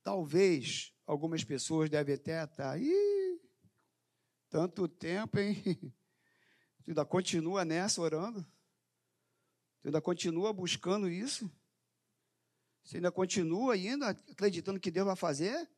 Talvez 0.03 0.93
algumas 1.05 1.43
pessoas 1.43 1.89
devem 1.89 2.15
até 2.15 2.43
estar. 2.43 2.79
Ih, 2.79 3.41
tanto 4.49 4.88
tempo, 4.88 5.39
hein? 5.39 5.55
Tu 6.83 6.91
ainda 6.91 7.05
continua 7.05 7.63
nessa 7.63 8.01
orando? 8.01 8.41
Tu 9.81 9.89
ainda 9.89 10.01
continua 10.01 10.51
buscando 10.51 11.07
isso? 11.07 11.51
Você 12.83 12.97
ainda 12.97 13.12
continua 13.12 13.75
ainda 13.75 14.09
acreditando 14.09 14.79
que 14.79 14.89
Deus 14.89 15.05
vai 15.05 15.15
fazer? 15.15 15.69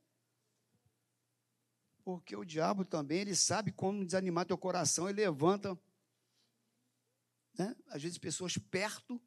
Porque 2.03 2.35
o 2.35 2.45
diabo 2.45 2.85
também, 2.85 3.19
ele 3.19 3.35
sabe 3.35 3.71
como 3.71 4.05
desanimar 4.05 4.45
teu 4.45 4.57
coração, 4.57 5.09
ele 5.09 5.21
levanta, 5.21 5.77
né? 7.57 7.75
às 7.87 8.01
vezes, 8.01 8.17
pessoas 8.17 8.57
perto 8.57 9.21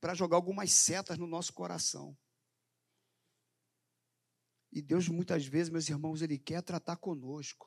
para 0.00 0.14
jogar 0.14 0.36
algumas 0.36 0.72
setas 0.72 1.16
no 1.16 1.26
nosso 1.26 1.52
coração. 1.52 2.16
E 4.76 4.82
Deus, 4.82 5.08
muitas 5.08 5.46
vezes, 5.46 5.70
meus 5.70 5.88
irmãos, 5.88 6.20
Ele 6.20 6.36
quer 6.36 6.60
tratar 6.60 6.96
conosco. 6.96 7.66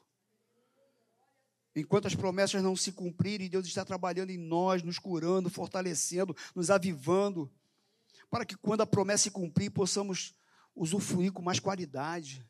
Enquanto 1.76 2.06
as 2.06 2.13
promessas 2.13 2.62
não 2.62 2.76
se 2.76 2.91
cumprirem, 2.91 3.50
Deus 3.50 3.65
está 3.65 3.84
trabalhando 3.84 4.30
em 4.30 4.38
nós, 4.38 4.84
nos 4.84 5.00
curando, 5.00 5.50
fortalecendo, 5.50 6.38
nos 6.54 6.69
avivando, 6.69 7.52
para 8.30 8.45
que 8.45 8.56
quando 8.56 8.82
a 8.82 8.86
promessa 8.86 9.24
se 9.24 9.32
cumprir, 9.32 9.72
possamos 9.72 10.36
usufruir 10.76 11.32
com 11.32 11.41
mais 11.41 11.60
qualidade. 11.60 12.48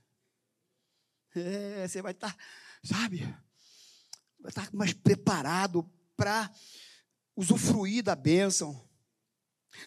É, 1.34 1.88
você 1.88 2.02
vai 2.02 2.12
estar, 2.12 2.36
sabe, 2.84 3.20
vai 4.42 4.50
estar 4.50 4.70
mais 4.74 4.92
preparado 4.92 5.90
para 6.18 6.54
usufruir 7.34 8.04
da 8.04 8.14
bênção. 8.14 8.89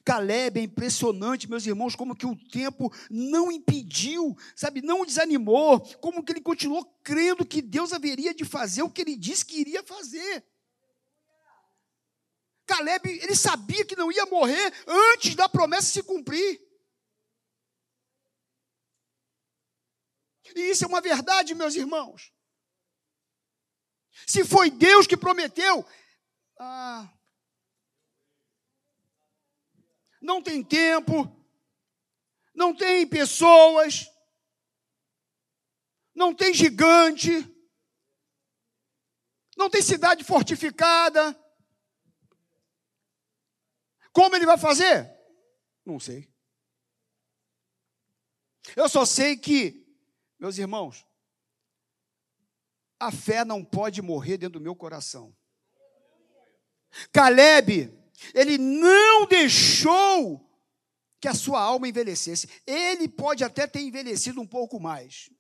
Caleb 0.04 0.58
é 0.58 0.62
impressionante, 0.62 1.48
meus 1.48 1.66
irmãos, 1.66 1.94
como 1.96 2.16
que 2.16 2.26
o 2.26 2.36
tempo 2.50 2.92
não 3.10 3.50
impediu, 3.50 4.36
sabe, 4.54 4.80
não 4.80 5.04
desanimou, 5.04 5.80
como 5.98 6.22
que 6.22 6.32
ele 6.32 6.40
continuou 6.40 6.84
crendo 7.02 7.44
que 7.44 7.60
Deus 7.60 7.92
haveria 7.92 8.34
de 8.34 8.44
fazer 8.44 8.82
o 8.82 8.90
que 8.90 9.02
ele 9.02 9.16
disse 9.16 9.44
que 9.44 9.60
iria 9.60 9.82
fazer. 9.82 10.44
Caleb, 12.66 13.08
ele 13.08 13.36
sabia 13.36 13.84
que 13.84 13.96
não 13.96 14.10
ia 14.10 14.24
morrer 14.26 14.72
antes 14.86 15.34
da 15.34 15.48
promessa 15.48 15.90
se 15.90 16.02
cumprir. 16.02 16.60
E 20.54 20.70
isso 20.70 20.84
é 20.84 20.86
uma 20.86 21.00
verdade, 21.00 21.54
meus 21.54 21.74
irmãos. 21.74 22.32
Se 24.26 24.44
foi 24.44 24.70
Deus 24.70 25.06
que 25.06 25.16
prometeu, 25.16 25.84
ah, 26.58 27.10
não 30.22 30.40
tem 30.40 30.62
tempo, 30.62 31.28
não 32.54 32.74
tem 32.74 33.06
pessoas, 33.06 34.08
não 36.14 36.32
tem 36.32 36.54
gigante, 36.54 37.30
não 39.56 39.68
tem 39.68 39.82
cidade 39.82 40.22
fortificada. 40.22 41.36
Como 44.12 44.36
ele 44.36 44.46
vai 44.46 44.56
fazer? 44.56 45.10
Não 45.84 45.98
sei. 45.98 46.30
Eu 48.76 48.88
só 48.88 49.04
sei 49.04 49.36
que, 49.36 49.84
meus 50.38 50.56
irmãos, 50.56 51.04
a 53.00 53.10
fé 53.10 53.44
não 53.44 53.64
pode 53.64 54.00
morrer 54.00 54.38
dentro 54.38 54.60
do 54.60 54.62
meu 54.62 54.76
coração. 54.76 55.36
Caleb 57.10 58.01
ele 58.34 58.58
não 58.58 59.26
deixou 59.26 60.48
que 61.20 61.28
a 61.28 61.34
sua 61.34 61.60
alma 61.60 61.88
envelhecesse. 61.88 62.48
Ele 62.66 63.08
pode 63.08 63.44
até 63.44 63.66
ter 63.66 63.80
envelhecido 63.80 64.40
um 64.40 64.46
pouco 64.46 64.80
mais. 64.80 65.30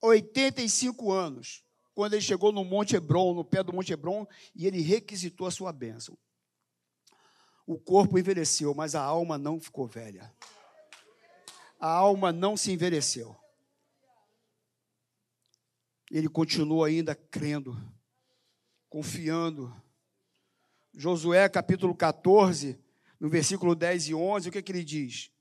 85 0.00 1.12
anos, 1.12 1.62
quando 1.94 2.14
ele 2.14 2.22
chegou 2.22 2.52
no 2.52 2.64
Monte 2.64 2.96
Hebron, 2.96 3.34
no 3.34 3.44
pé 3.44 3.62
do 3.62 3.72
Monte 3.72 3.92
Hebron, 3.92 4.26
e 4.54 4.66
ele 4.66 4.80
requisitou 4.80 5.46
a 5.46 5.50
sua 5.50 5.72
bênção. 5.72 6.16
O 7.66 7.78
corpo 7.78 8.18
envelheceu, 8.18 8.74
mas 8.74 8.94
a 8.94 9.02
alma 9.02 9.38
não 9.38 9.60
ficou 9.60 9.86
velha. 9.86 10.34
A 11.78 11.88
alma 11.88 12.32
não 12.32 12.56
se 12.56 12.72
envelheceu. 12.72 13.36
Ele 16.10 16.28
continuou 16.28 16.84
ainda 16.84 17.14
crendo 17.14 17.76
confiando. 18.94 19.74
Josué 20.94 21.48
capítulo 21.48 21.96
14, 21.96 22.78
no 23.18 23.28
versículo 23.28 23.74
10 23.74 24.10
e 24.10 24.14
11, 24.14 24.48
o 24.48 24.52
que, 24.52 24.58
é 24.58 24.62
que 24.62 24.70
ele 24.70 24.84
diz? 24.84 25.32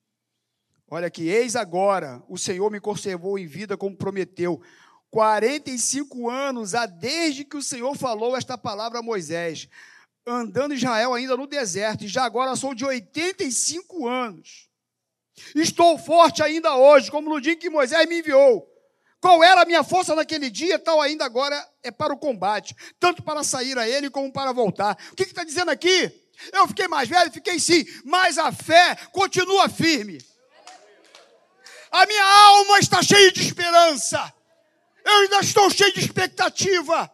Olha 0.89 1.05
aqui, 1.05 1.27
eis 1.27 1.55
agora, 1.55 2.23
o 2.27 2.35
Senhor 2.35 2.71
me 2.71 2.79
conservou 2.79 3.37
em 3.37 3.45
vida 3.45 3.77
como 3.77 3.95
prometeu. 3.95 4.59
45 5.11 6.31
anos 6.31 6.73
há 6.73 6.87
desde 6.87 7.45
que 7.45 7.55
o 7.55 7.61
Senhor 7.61 7.95
falou 7.95 8.35
esta 8.35 8.57
palavra 8.57 8.97
a 8.97 9.03
Moisés, 9.03 9.69
andando 10.25 10.73
Israel 10.73 11.13
ainda 11.13 11.37
no 11.37 11.45
deserto, 11.45 12.05
e 12.05 12.07
já 12.07 12.23
agora 12.23 12.55
sou 12.55 12.73
de 12.73 12.83
85 12.83 14.07
anos. 14.07 14.67
Estou 15.53 15.99
forte 15.99 16.41
ainda 16.41 16.75
hoje, 16.75 17.11
como 17.11 17.29
no 17.29 17.39
dia 17.39 17.55
que 17.55 17.69
Moisés 17.69 18.09
me 18.09 18.17
enviou. 18.17 18.72
Qual 19.23 19.41
era 19.41 19.61
a 19.61 19.65
minha 19.65 19.85
força 19.85 20.13
naquele 20.13 20.49
dia, 20.49 20.77
tal 20.77 20.99
ainda 20.99 21.23
agora 21.23 21.55
é 21.81 21.89
para 21.89 22.13
o 22.13 22.17
combate, 22.17 22.75
tanto 22.99 23.23
para 23.23 23.41
sair 23.41 23.79
a 23.79 23.87
ele 23.87 24.09
como 24.09 24.29
para 24.33 24.51
voltar. 24.51 24.97
O 25.13 25.15
que 25.15 25.23
está 25.23 25.45
dizendo 25.45 25.71
aqui? 25.71 26.11
Eu 26.51 26.67
fiquei 26.67 26.89
mais 26.89 27.07
velho, 27.07 27.31
fiquei 27.31 27.57
sim, 27.57 27.85
mas 28.03 28.37
a 28.37 28.51
fé 28.51 28.97
continua 29.13 29.69
firme. 29.69 30.17
A 31.89 32.05
minha 32.05 32.25
alma 32.25 32.79
está 32.79 33.01
cheia 33.01 33.31
de 33.31 33.41
esperança. 33.47 34.33
Eu 35.05 35.13
ainda 35.13 35.39
estou 35.39 35.69
cheio 35.69 35.93
de 35.93 36.01
expectativa. 36.01 37.09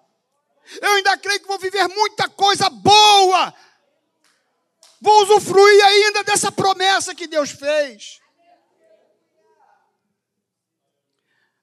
Eu 0.82 0.94
ainda 0.94 1.16
creio 1.16 1.42
que 1.42 1.48
vou 1.48 1.60
viver 1.60 1.88
muita 1.90 2.28
coisa 2.28 2.72
boa. 2.72 3.54
Vou 5.00 5.22
usufruir 5.26 5.86
ainda 5.86 6.24
dessa 6.24 6.52
promessa 6.52 7.14
que 7.14 7.28
Deus 7.28 7.52
fez. 7.52 8.20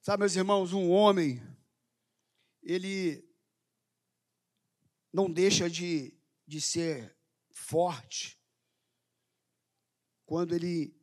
Sabe, 0.07 0.21
meus 0.21 0.37
irmãos, 0.37 0.73
um 0.73 0.89
homem, 0.89 1.43
ele 2.63 3.29
não 5.13 5.29
deixa 5.29 5.69
de, 5.69 6.17
de 6.47 6.61
ser 6.61 7.19
forte 7.51 8.41
quando 10.25 10.55
ele 10.55 10.97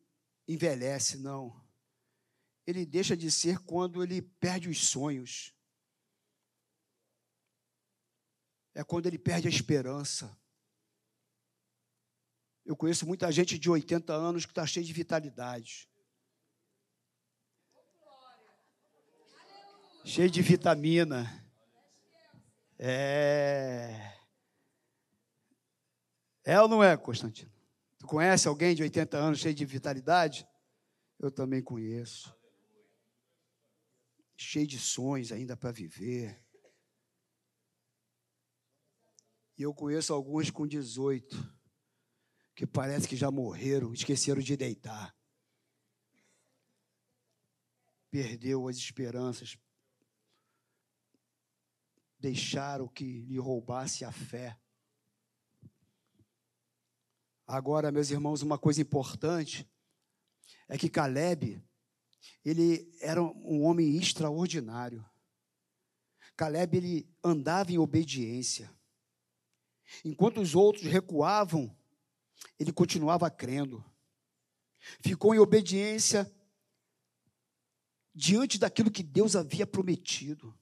envelhece, 0.47 1.17
não. 1.17 1.61
Ele 2.65 2.85
deixa 2.85 3.17
de 3.17 3.29
ser 3.29 3.59
quando 3.65 4.01
ele 4.01 4.21
perde 4.21 4.69
os 4.69 4.87
sonhos. 4.87 5.53
É 8.73 8.85
quando 8.85 9.07
ele 9.07 9.19
perde 9.19 9.49
a 9.49 9.51
esperança. 9.51 10.33
Eu 12.63 12.77
conheço 12.77 13.05
muita 13.05 13.29
gente 13.33 13.59
de 13.59 13.69
80 13.69 14.13
anos 14.13 14.45
que 14.45 14.53
está 14.53 14.65
cheia 14.65 14.85
de 14.85 14.93
vitalidade. 14.93 15.91
Cheio 20.03 20.29
de 20.29 20.41
vitamina. 20.41 21.43
É. 22.77 24.13
É 26.43 26.59
ou 26.61 26.67
não 26.67 26.83
é, 26.83 26.97
Constantino? 26.97 27.51
Tu 27.97 28.05
conhece 28.05 28.47
alguém 28.47 28.75
de 28.75 28.83
80 28.83 29.17
anos 29.17 29.39
cheio 29.39 29.55
de 29.55 29.65
vitalidade? 29.65 30.47
Eu 31.17 31.31
também 31.31 31.63
conheço. 31.63 32.35
Cheio 34.35 34.67
de 34.67 34.77
sonhos 34.77 35.31
ainda 35.31 35.55
para 35.55 35.71
viver. 35.71 36.43
E 39.57 39.61
eu 39.61 39.73
conheço 39.73 40.13
alguns 40.13 40.49
com 40.49 40.67
18, 40.67 41.55
que 42.55 42.65
parece 42.65 43.07
que 43.07 43.15
já 43.15 43.31
morreram, 43.31 43.93
esqueceram 43.93 44.41
de 44.41 44.57
deitar. 44.57 45.15
Perdeu 48.09 48.67
as 48.67 48.75
esperanças, 48.75 49.57
deixaram 52.23 52.87
que 52.87 53.03
lhe 53.03 53.37
roubasse 53.37 54.05
a 54.05 54.11
fé. 54.11 54.57
Agora, 57.45 57.91
meus 57.91 58.11
irmãos, 58.11 58.41
uma 58.41 58.57
coisa 58.57 58.81
importante 58.81 59.69
é 60.69 60.77
que 60.77 60.89
Caleb, 60.89 61.61
ele 62.45 62.89
era 63.01 63.21
um 63.21 63.63
homem 63.63 63.97
extraordinário. 63.97 65.05
Caleb, 66.37 66.77
ele 66.77 67.09
andava 67.21 67.73
em 67.73 67.77
obediência. 67.77 68.73
Enquanto 70.05 70.39
os 70.39 70.55
outros 70.55 70.85
recuavam, 70.85 71.75
ele 72.57 72.71
continuava 72.71 73.29
crendo. 73.29 73.83
Ficou 75.01 75.35
em 75.35 75.39
obediência 75.39 76.33
diante 78.15 78.57
daquilo 78.57 78.89
que 78.89 79.03
Deus 79.03 79.35
havia 79.35 79.67
prometido. 79.67 80.57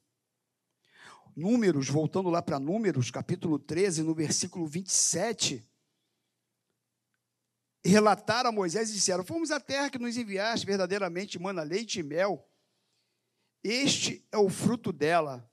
Números, 1.42 1.90
voltando 1.90 2.30
lá 2.30 2.40
para 2.40 2.60
Números, 2.60 3.10
capítulo 3.10 3.58
13, 3.58 4.04
no 4.04 4.14
versículo 4.14 4.68
27, 4.68 5.68
relataram 7.84 8.52
a 8.52 8.54
Moisés 8.54 8.92
e 8.92 8.94
disseram: 8.94 9.24
Fomos 9.24 9.50
à 9.50 9.60
terra 9.60 9.90
que 9.90 9.98
nos 9.98 10.16
enviaste, 10.16 10.68
verdadeiramente 10.68 11.40
mana 11.40 11.64
leite 11.64 12.00
e 12.00 12.04
mel. 12.04 12.48
Este 13.64 14.24
é 14.32 14.38
o 14.38 14.50
fruto 14.50 14.94
dela. 14.94 15.50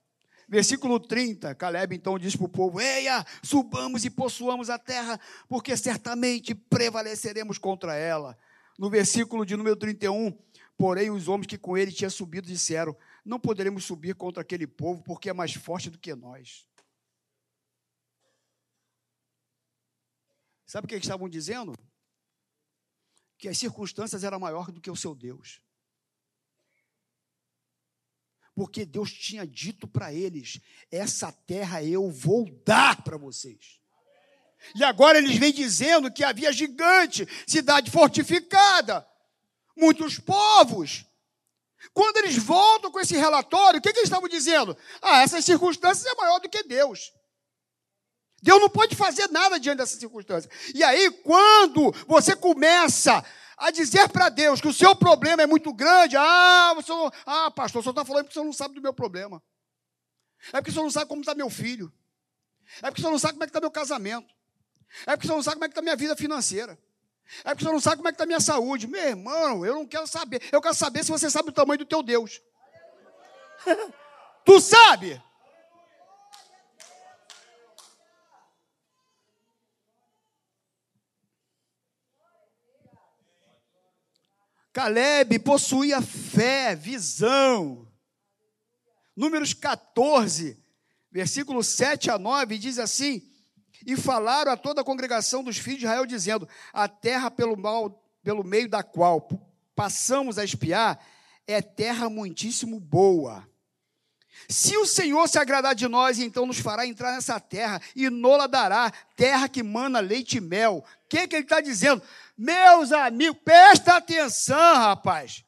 Versículo 0.47 0.99
30, 0.99 1.53
Caleb 1.55 1.95
então 1.95 2.19
disse 2.19 2.37
para 2.37 2.45
o 2.45 2.49
povo: 2.49 2.79
Eia, 2.79 3.25
subamos 3.43 4.05
e 4.05 4.11
possuamos 4.11 4.69
a 4.69 4.77
terra, 4.77 5.19
porque 5.47 5.75
certamente 5.75 6.53
prevaleceremos 6.53 7.57
contra 7.57 7.95
ela. 7.95 8.37
No 8.77 8.91
versículo 8.91 9.43
de 9.43 9.57
número 9.57 9.75
31, 9.75 10.37
Porém, 10.79 11.11
os 11.11 11.27
homens 11.27 11.45
que 11.45 11.57
com 11.57 11.77
ele 11.77 11.91
tinham 11.91 12.09
subido 12.09 12.47
disseram: 12.47 12.95
Não 13.25 13.39
poderemos 13.39 13.85
subir 13.85 14.15
contra 14.15 14.41
aquele 14.41 14.65
povo, 14.65 15.03
porque 15.03 15.29
é 15.29 15.33
mais 15.33 15.53
forte 15.53 15.89
do 15.89 15.97
que 15.97 16.13
nós. 16.15 16.67
Sabe 20.65 20.85
o 20.85 20.87
que 20.87 20.93
eles 20.93 21.05
estavam 21.05 21.27
dizendo? 21.27 21.73
Que 23.37 23.49
as 23.49 23.57
circunstâncias 23.57 24.23
eram 24.23 24.39
maiores 24.39 24.73
do 24.73 24.79
que 24.79 24.91
o 24.91 24.95
seu 24.95 25.15
Deus. 25.15 25.61
Porque 28.53 28.85
Deus 28.85 29.11
tinha 29.11 29.47
dito 29.47 29.87
para 29.87 30.13
eles: 30.13 30.59
essa 30.91 31.31
terra 31.31 31.83
eu 31.83 32.11
vou 32.11 32.45
dar 32.63 33.03
para 33.03 33.17
vocês. 33.17 33.79
E 34.75 34.83
agora 34.83 35.17
eles 35.17 35.37
vêm 35.37 35.53
dizendo 35.53 36.11
que 36.11 36.23
havia 36.23 36.51
gigante, 36.51 37.25
cidade 37.47 37.89
fortificada, 37.89 39.07
muitos 39.75 40.19
povos. 40.19 41.05
Quando 41.93 42.17
eles 42.17 42.37
voltam 42.37 42.91
com 42.91 42.99
esse 42.99 43.15
relatório, 43.15 43.79
o 43.79 43.81
que, 43.81 43.91
que 43.91 43.99
eles 43.99 44.09
estavam 44.09 44.27
dizendo? 44.27 44.77
Ah, 45.01 45.21
essas 45.21 45.45
circunstâncias 45.45 46.05
é 46.05 46.15
maior 46.15 46.39
do 46.39 46.49
que 46.49 46.63
Deus. 46.63 47.11
Deus 48.41 48.59
não 48.59 48.69
pode 48.69 48.95
fazer 48.95 49.29
nada 49.29 49.59
diante 49.59 49.77
dessas 49.77 49.99
circunstâncias. 49.99 50.53
E 50.73 50.83
aí, 50.83 51.11
quando 51.11 51.91
você 52.07 52.35
começa 52.35 53.23
a 53.57 53.71
dizer 53.71 54.07
para 54.09 54.29
Deus 54.29 54.61
que 54.61 54.67
o 54.67 54.73
seu 54.73 54.95
problema 54.95 55.41
é 55.41 55.47
muito 55.47 55.73
grande, 55.73 56.15
ah, 56.17 56.73
você, 56.75 56.91
ah 57.25 57.51
pastor, 57.51 57.81
senhor 57.81 57.91
está 57.91 58.05
falando 58.05 58.25
porque 58.25 58.33
senhor 58.33 58.45
não 58.45 58.53
sabe 58.53 58.75
do 58.75 58.81
meu 58.81 58.93
problema. 58.93 59.41
É 60.53 60.61
porque 60.61 60.71
senhor 60.71 60.83
não 60.83 60.91
sabe 60.91 61.07
como 61.07 61.21
está 61.21 61.35
meu 61.35 61.49
filho. 61.49 61.91
É 62.81 62.89
porque 62.89 63.01
senhor 63.01 63.11
não 63.11 63.19
sabe 63.19 63.33
como 63.33 63.43
é 63.43 63.47
que 63.47 63.49
está 63.49 63.59
meu 63.59 63.71
casamento. 63.71 64.33
É 65.05 65.15
porque 65.15 65.27
senhor 65.27 65.37
não 65.37 65.43
sabe 65.43 65.55
como 65.55 65.65
é 65.65 65.67
que 65.67 65.73
está 65.73 65.81
minha 65.81 65.95
vida 65.95 66.15
financeira. 66.15 66.79
É 67.43 67.49
porque 67.49 67.63
senhor 67.63 67.73
não 67.73 67.79
sabe 67.79 67.97
como 67.97 68.07
é 68.07 68.11
que 68.11 68.15
está 68.15 68.25
minha 68.25 68.39
saúde. 68.39 68.87
Meu 68.87 69.01
irmão, 69.01 69.65
eu 69.65 69.75
não 69.75 69.85
quero 69.85 70.07
saber. 70.07 70.41
Eu 70.51 70.61
quero 70.61 70.73
saber 70.73 71.03
se 71.03 71.11
você 71.11 71.29
sabe 71.29 71.49
o 71.49 71.53
tamanho 71.53 71.79
do 71.79 71.85
teu 71.85 72.01
Deus. 72.01 72.41
tu 74.43 74.59
sabe? 74.59 75.21
Caleb 84.71 85.39
possuía 85.39 86.01
fé, 86.01 86.75
visão. 86.75 87.87
Números 89.15 89.53
14, 89.53 90.57
versículo 91.11 91.63
7 91.63 92.09
a 92.09 92.17
9, 92.17 92.57
diz 92.57 92.79
assim: 92.79 93.28
E 93.85 93.95
falaram 93.95 94.51
a 94.51 94.57
toda 94.57 94.81
a 94.81 94.83
congregação 94.83 95.43
dos 95.43 95.57
filhos 95.57 95.79
de 95.79 95.85
Israel, 95.85 96.05
dizendo: 96.05 96.47
A 96.73 96.87
terra 96.87 97.31
pelo, 97.31 97.57
mal, 97.57 98.03
pelo 98.23 98.43
meio 98.43 98.69
da 98.69 98.83
qual 98.83 99.27
passamos 99.75 100.37
a 100.37 100.43
espiar 100.43 100.99
é 101.47 101.61
terra 101.61 102.09
muitíssimo 102.09 102.79
boa. 102.79 103.47
Se 104.47 104.77
o 104.77 104.85
Senhor 104.85 105.27
se 105.27 105.37
agradar 105.37 105.75
de 105.75 105.87
nós, 105.87 106.19
então 106.19 106.45
nos 106.45 106.59
fará 106.59 106.85
entrar 106.85 107.13
nessa 107.13 107.39
terra 107.39 107.81
e 107.95 108.09
nola 108.09 108.47
dará, 108.47 108.91
terra 109.15 109.49
que 109.49 109.61
mana 109.63 109.99
leite 109.99 110.37
e 110.37 110.41
mel. 110.41 110.77
O 110.77 111.07
que, 111.09 111.27
que 111.27 111.35
ele 111.35 111.43
está 111.43 111.59
dizendo? 111.59 112.01
Meus 112.37 112.91
amigos, 112.91 113.39
presta 113.43 113.95
atenção, 113.95 114.75
rapaz. 114.75 115.43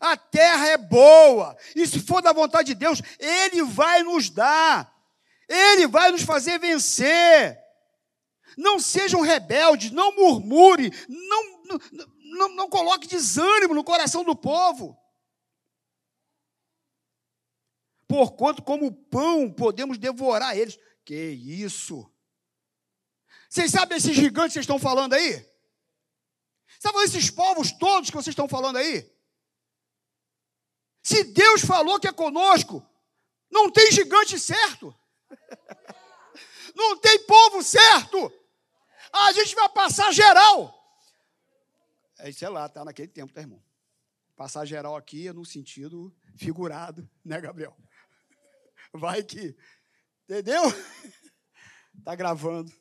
A 0.00 0.16
terra 0.16 0.68
é 0.68 0.76
boa, 0.76 1.56
e 1.76 1.86
se 1.86 2.00
for 2.00 2.20
da 2.22 2.32
vontade 2.32 2.68
de 2.68 2.74
Deus, 2.74 3.00
Ele 3.18 3.62
vai 3.62 4.02
nos 4.02 4.30
dar, 4.30 4.91
Ele 5.52 5.86
vai 5.86 6.10
nos 6.10 6.22
fazer 6.22 6.58
vencer. 6.58 7.60
Não 8.56 8.78
sejam 8.78 9.20
rebeldes, 9.20 9.90
não 9.90 10.14
murmure, 10.16 10.90
não, 11.08 11.64
não, 11.64 11.80
não, 12.18 12.48
não 12.54 12.68
coloque 12.68 13.06
desânimo 13.06 13.74
no 13.74 13.84
coração 13.84 14.24
do 14.24 14.34
povo. 14.34 14.98
Porquanto, 18.08 18.62
como 18.62 18.92
pão, 18.92 19.52
podemos 19.52 19.98
devorar 19.98 20.56
eles. 20.56 20.78
Que 21.04 21.14
isso? 21.14 22.10
Vocês 23.48 23.70
sabem 23.70 23.98
esses 23.98 24.14
gigantes 24.14 24.52
que 24.52 24.54
vocês 24.54 24.64
estão 24.64 24.78
falando 24.78 25.12
aí? 25.14 25.46
Sabe 26.78 26.98
esses 27.02 27.30
povos 27.30 27.72
todos 27.72 28.08
que 28.08 28.16
vocês 28.16 28.32
estão 28.32 28.48
falando 28.48 28.76
aí? 28.76 29.10
Se 31.02 31.24
Deus 31.24 31.62
falou 31.62 31.98
que 31.98 32.08
é 32.08 32.12
conosco, 32.12 32.86
não 33.50 33.70
tem 33.70 33.90
gigante 33.92 34.38
certo. 34.38 34.96
Não 36.74 36.96
tem 36.98 37.18
povo 37.26 37.62
certo. 37.62 38.32
A 39.12 39.32
gente 39.32 39.54
vai 39.54 39.68
passar 39.68 40.12
geral. 40.12 40.78
É, 42.18 42.32
sei 42.32 42.48
lá, 42.48 42.68
tá 42.68 42.84
naquele 42.84 43.08
tempo, 43.08 43.32
tá, 43.32 43.40
irmão? 43.40 43.62
Passar 44.36 44.64
geral 44.64 44.96
aqui 44.96 45.28
é 45.28 45.32
no 45.32 45.44
sentido 45.44 46.14
figurado, 46.36 47.08
né, 47.24 47.40
Gabriel? 47.40 47.76
Vai 48.92 49.22
que. 49.22 49.56
Entendeu? 50.24 50.62
Tá 52.04 52.14
gravando. 52.14 52.72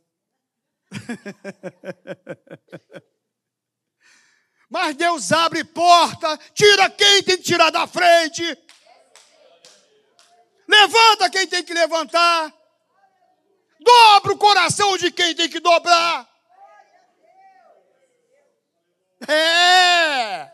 Mas 4.69 4.95
Deus 4.95 5.31
abre 5.33 5.65
porta, 5.65 6.37
tira 6.53 6.89
quem 6.89 7.23
tem 7.23 7.35
que 7.37 7.43
tirar 7.43 7.71
da 7.71 7.85
frente. 7.85 8.41
Levanta 10.67 11.29
quem 11.29 11.47
tem 11.47 11.63
que 11.63 11.73
levantar. 11.73 12.53
Dobra 13.79 14.33
o 14.33 14.37
coração 14.37 14.97
de 14.97 15.11
quem 15.11 15.35
tem 15.35 15.49
que 15.49 15.59
dobrar. 15.59 16.29
É. 19.27 20.51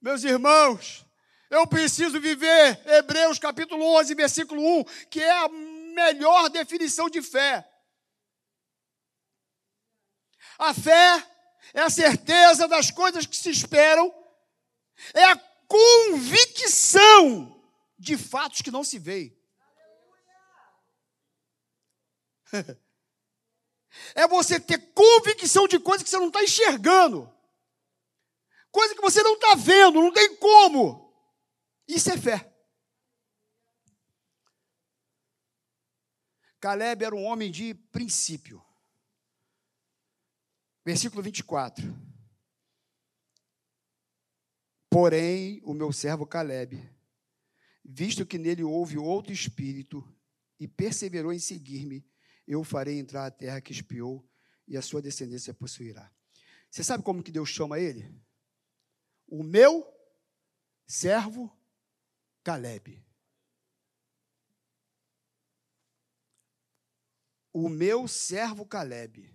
Meus 0.00 0.24
irmãos, 0.24 1.04
eu 1.50 1.66
preciso 1.66 2.20
viver 2.20 2.80
Hebreus 2.86 3.38
capítulo 3.38 3.84
11, 3.98 4.14
versículo 4.14 4.80
1, 4.80 4.84
que 5.10 5.22
é 5.22 5.30
a 5.30 5.48
melhor 5.48 6.48
definição 6.48 7.10
de 7.10 7.20
fé. 7.20 7.68
A 10.58 10.72
fé 10.72 11.29
é 11.74 11.80
a 11.82 11.90
certeza 11.90 12.66
das 12.66 12.90
coisas 12.90 13.26
que 13.26 13.36
se 13.36 13.50
esperam, 13.50 14.12
é 15.14 15.24
a 15.24 15.36
convicção 15.66 17.60
de 17.98 18.16
fatos 18.16 18.62
que 18.62 18.70
não 18.70 18.84
se 18.84 18.98
veem. 18.98 19.36
É 24.14 24.26
você 24.26 24.60
ter 24.60 24.78
convicção 24.92 25.66
de 25.66 25.78
coisas 25.78 26.04
que 26.04 26.10
você 26.10 26.16
não 26.16 26.28
está 26.28 26.42
enxergando, 26.42 27.28
coisa 28.70 28.94
que 28.94 29.00
você 29.00 29.20
não 29.20 29.34
está 29.34 29.56
vendo, 29.56 30.00
não 30.00 30.12
tem 30.12 30.36
como. 30.36 31.12
Isso 31.88 32.08
é 32.10 32.16
fé. 32.16 32.50
Caleb 36.60 37.04
era 37.04 37.16
um 37.16 37.24
homem 37.24 37.50
de 37.50 37.74
princípio. 37.74 38.64
Versículo 40.84 41.22
24. 41.22 41.84
Porém, 44.88 45.60
o 45.64 45.72
meu 45.72 45.92
servo 45.92 46.26
Caleb, 46.26 46.90
visto 47.84 48.26
que 48.26 48.38
nele 48.38 48.64
houve 48.64 48.98
outro 48.98 49.32
espírito 49.32 50.04
e 50.58 50.66
perseverou 50.66 51.32
em 51.32 51.38
seguir-me, 51.38 52.04
eu 52.46 52.64
farei 52.64 52.98
entrar 52.98 53.26
a 53.26 53.30
terra 53.30 53.60
que 53.60 53.72
espiou 53.72 54.28
e 54.66 54.76
a 54.76 54.82
sua 54.82 55.00
descendência 55.00 55.54
possuirá. 55.54 56.12
Você 56.70 56.82
sabe 56.82 57.04
como 57.04 57.22
que 57.22 57.30
Deus 57.30 57.48
chama 57.48 57.78
ele? 57.78 58.12
O 59.26 59.42
meu 59.42 59.86
servo 60.86 61.56
Caleb. 62.42 63.04
o 67.52 67.68
meu 67.68 68.06
servo 68.06 68.64
Caleb. 68.64 69.34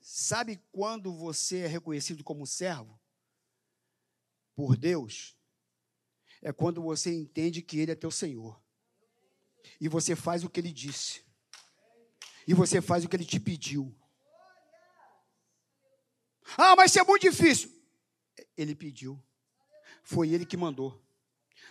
Sabe 0.00 0.60
quando 0.72 1.12
você 1.12 1.58
é 1.58 1.66
reconhecido 1.66 2.24
como 2.24 2.46
servo? 2.46 2.98
Por 4.54 4.76
Deus. 4.76 5.36
É 6.42 6.52
quando 6.52 6.82
você 6.82 7.12
entende 7.12 7.62
que 7.62 7.78
Ele 7.78 7.92
é 7.92 7.94
teu 7.94 8.10
Senhor. 8.10 8.60
E 9.80 9.88
você 9.88 10.16
faz 10.16 10.42
o 10.42 10.48
que 10.48 10.60
Ele 10.60 10.72
disse. 10.72 11.22
E 12.46 12.54
você 12.54 12.80
faz 12.80 13.04
o 13.04 13.08
que 13.08 13.16
Ele 13.16 13.26
te 13.26 13.38
pediu. 13.38 13.94
Ah, 16.56 16.74
mas 16.74 16.90
isso 16.90 17.00
é 17.00 17.04
muito 17.04 17.22
difícil. 17.22 17.70
Ele 18.56 18.74
pediu. 18.74 19.22
Foi 20.02 20.30
Ele 20.30 20.46
que 20.46 20.56
mandou. 20.56 21.04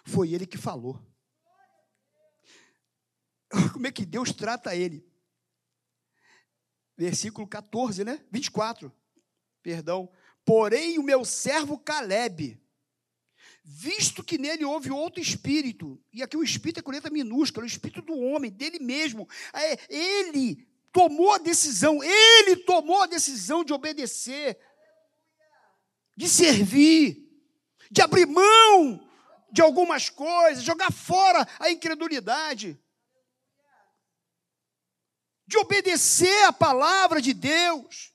Foi 0.05 0.31
Ele 0.31 0.45
que 0.45 0.57
falou. 0.57 1.03
Como 3.73 3.87
é 3.87 3.91
que 3.91 4.05
Deus 4.05 4.31
trata 4.31 4.75
ele? 4.75 5.08
Versículo 6.99 7.47
14, 7.47 8.03
né? 8.03 8.19
24. 8.29 8.91
Perdão. 9.63 10.11
Porém, 10.43 10.99
o 10.99 11.03
meu 11.03 11.23
servo 11.23 11.79
Caleb, 11.79 12.59
visto 13.63 14.21
que 14.21 14.37
nele 14.37 14.65
houve 14.65 14.91
outro 14.91 15.21
espírito, 15.21 15.97
e 16.11 16.21
aqui 16.21 16.35
o 16.35 16.43
espírito 16.43 16.81
é 16.81 16.83
com 16.83 16.91
letra 16.91 17.09
minúscula, 17.09 17.63
o 17.63 17.67
espírito 17.67 18.01
do 18.01 18.19
homem, 18.19 18.51
dele 18.51 18.79
mesmo, 18.79 19.29
é, 19.53 19.79
ele 19.89 20.67
tomou 20.91 21.31
a 21.31 21.37
decisão, 21.37 22.03
ele 22.03 22.57
tomou 22.57 23.01
a 23.01 23.07
decisão 23.07 23.63
de 23.63 23.71
obedecer, 23.71 24.59
de 26.17 26.27
servir, 26.27 27.29
de 27.89 28.01
abrir 28.01 28.25
mão 28.25 29.07
de 29.51 29.61
algumas 29.61 30.09
coisas, 30.09 30.63
jogar 30.63 30.91
fora 30.91 31.47
a 31.59 31.71
incredulidade, 31.71 32.77
de 35.49 35.57
obedecer 35.57 36.45
a 36.45 36.53
palavra 36.53 37.19
de 37.19 37.33
Deus, 37.33 38.13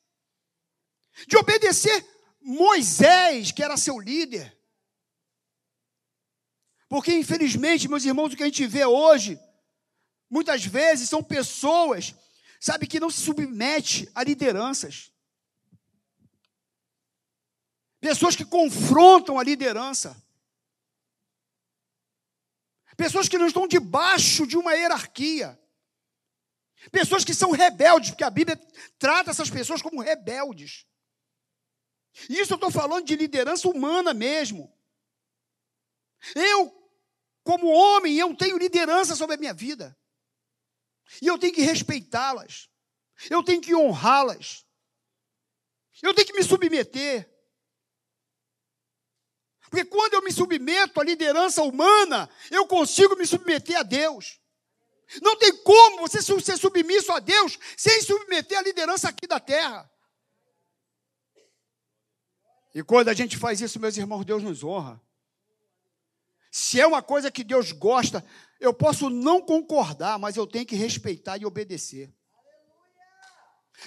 de 1.26 1.36
obedecer 1.36 2.06
Moisés, 2.40 3.50
que 3.50 3.60
era 3.60 3.76
seu 3.76 3.98
líder. 3.98 4.56
Porque, 6.88 7.12
infelizmente, 7.12 7.88
meus 7.88 8.04
irmãos, 8.04 8.32
o 8.32 8.36
que 8.36 8.44
a 8.44 8.46
gente 8.46 8.64
vê 8.68 8.84
hoje, 8.84 9.36
muitas 10.30 10.64
vezes 10.64 11.08
são 11.08 11.24
pessoas, 11.24 12.14
sabe, 12.60 12.86
que 12.86 13.00
não 13.00 13.10
se 13.10 13.20
submete 13.20 14.08
a 14.14 14.22
lideranças. 14.22 15.10
Pessoas 18.00 18.36
que 18.36 18.44
confrontam 18.44 19.40
a 19.40 19.42
liderança. 19.42 20.16
Pessoas 22.96 23.28
que 23.28 23.38
não 23.38 23.48
estão 23.48 23.66
debaixo 23.66 24.46
de 24.46 24.56
uma 24.56 24.74
hierarquia. 24.74 25.60
Pessoas 26.90 27.24
que 27.24 27.34
são 27.34 27.50
rebeldes, 27.50 28.10
porque 28.10 28.24
a 28.24 28.30
Bíblia 28.30 28.60
trata 28.98 29.30
essas 29.30 29.50
pessoas 29.50 29.80
como 29.80 30.02
rebeldes. 30.02 30.86
Isso 32.28 32.52
eu 32.52 32.56
estou 32.56 32.70
falando 32.70 33.04
de 33.04 33.16
liderança 33.16 33.68
humana 33.68 34.14
mesmo. 34.14 34.72
Eu, 36.34 36.72
como 37.42 37.66
homem, 37.68 38.16
eu 38.16 38.34
tenho 38.36 38.56
liderança 38.56 39.16
sobre 39.16 39.34
a 39.34 39.38
minha 39.38 39.54
vida. 39.54 39.96
E 41.20 41.26
eu 41.26 41.38
tenho 41.38 41.52
que 41.52 41.62
respeitá-las. 41.62 42.68
Eu 43.28 43.42
tenho 43.42 43.60
que 43.60 43.74
honrá-las. 43.74 44.64
Eu 46.02 46.14
tenho 46.14 46.26
que 46.26 46.32
me 46.34 46.42
submeter. 46.42 47.30
Porque 49.70 49.84
quando 49.84 50.14
eu 50.14 50.22
me 50.22 50.32
submeto 50.32 51.00
à 51.00 51.04
liderança 51.04 51.62
humana, 51.62 52.30
eu 52.50 52.66
consigo 52.66 53.16
me 53.16 53.26
submeter 53.26 53.76
a 53.76 53.82
Deus. 53.82 54.40
Não 55.22 55.37
tem 55.37 55.57
como 55.62 55.98
você 56.07 56.20
ser 56.22 56.57
submisso 56.57 57.12
a 57.12 57.20
Deus 57.20 57.59
sem 57.77 58.00
submeter 58.03 58.59
à 58.59 58.62
liderança 58.62 59.09
aqui 59.09 59.27
da 59.27 59.40
terra. 59.40 59.90
E 62.74 62.83
quando 62.83 63.09
a 63.09 63.14
gente 63.14 63.37
faz 63.37 63.61
isso, 63.61 63.79
meus 63.79 63.96
irmãos, 63.96 64.24
Deus 64.24 64.42
nos 64.42 64.64
honra. 64.64 65.00
Se 66.50 66.81
é 66.81 66.87
uma 66.87 67.03
coisa 67.03 67.31
que 67.31 67.44
Deus 67.44 67.72
gosta, 67.72 68.24
eu 68.61 68.72
posso 68.72 69.09
não 69.11 69.40
concordar, 69.40 70.18
mas 70.18 70.37
eu 70.37 70.46
tenho 70.46 70.66
que 70.66 70.74
respeitar 70.74 71.37
e 71.37 71.46
obedecer. 71.46 72.12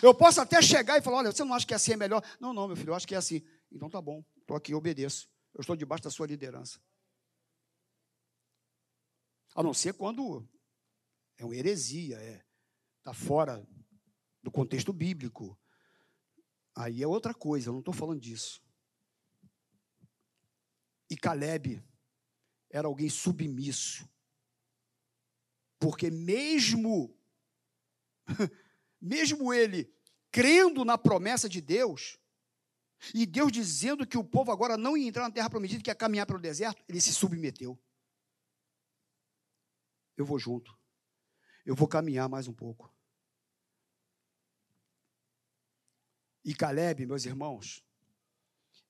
Eu 0.01 0.13
posso 0.13 0.39
até 0.41 0.61
chegar 0.61 0.97
e 0.97 1.01
falar: 1.01 1.17
olha, 1.17 1.31
você 1.31 1.43
não 1.43 1.53
acha 1.53 1.65
que 1.65 1.73
assim 1.73 1.93
é 1.93 1.97
melhor? 1.97 2.23
Não, 2.39 2.53
não, 2.53 2.67
meu 2.67 2.75
filho, 2.75 2.91
eu 2.91 2.95
acho 2.95 3.07
que 3.07 3.15
é 3.15 3.17
assim. 3.17 3.41
Então 3.71 3.89
tá 3.89 4.01
bom, 4.01 4.23
estou 4.41 4.55
aqui, 4.55 4.73
obedeço. 4.73 5.29
Eu 5.53 5.61
estou 5.61 5.75
debaixo 5.75 6.03
da 6.03 6.11
sua 6.11 6.27
liderança. 6.27 6.79
A 9.55 9.63
não 9.63 9.73
ser 9.73 9.93
quando 9.93 10.47
é 11.37 11.45
uma 11.45 11.55
heresia, 11.55 12.17
é 12.17 12.43
está 12.99 13.13
fora 13.13 13.65
do 14.43 14.51
contexto 14.51 14.91
bíblico. 14.91 15.57
Aí 16.75 17.01
é 17.01 17.07
outra 17.07 17.33
coisa, 17.33 17.69
eu 17.69 17.73
não 17.73 17.79
estou 17.79 17.93
falando 17.93 18.19
disso. 18.19 18.61
E 21.09 21.15
Caleb 21.15 21.81
era 22.69 22.87
alguém 22.87 23.09
submisso. 23.09 24.09
Porque 25.79 26.11
mesmo 26.11 27.17
mesmo 28.99 29.53
ele 29.53 29.93
crendo 30.31 30.83
na 30.83 30.97
promessa 30.97 31.47
de 31.47 31.61
Deus, 31.61 32.17
e 33.13 33.25
Deus 33.25 33.51
dizendo 33.51 34.05
que 34.05 34.17
o 34.17 34.23
povo 34.23 34.51
agora 34.51 34.75
não 34.75 34.97
ia 34.97 35.07
entrar 35.07 35.23
na 35.23 35.31
terra 35.31 35.49
prometida, 35.49 35.81
que 35.81 35.89
ia 35.89 35.95
caminhar 35.95 36.25
pelo 36.25 36.39
deserto, 36.39 36.83
ele 36.87 36.99
se 36.99 37.13
submeteu. 37.13 37.79
Eu 40.15 40.25
vou 40.25 40.37
junto. 40.37 40.76
Eu 41.67 41.75
vou 41.75 41.85
caminhar 41.85 42.29
mais 42.29 42.47
um 42.47 42.53
pouco. 42.53 42.89
E 46.45 46.55
Caleb, 46.55 47.05
meus 47.05 47.25
irmãos, 47.25 47.83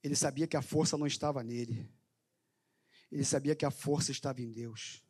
ele 0.04 0.16
sabia 0.16 0.46
que 0.46 0.56
a 0.56 0.62
força 0.62 0.96
não 0.96 1.08
estava 1.08 1.44
nele. 1.44 1.92
Ele 3.12 3.26
sabia 3.26 3.56
que 3.56 3.66
a 3.66 3.72
força 3.72 4.12
estava 4.12 4.44
em 4.44 4.52
Deus. 4.52 5.04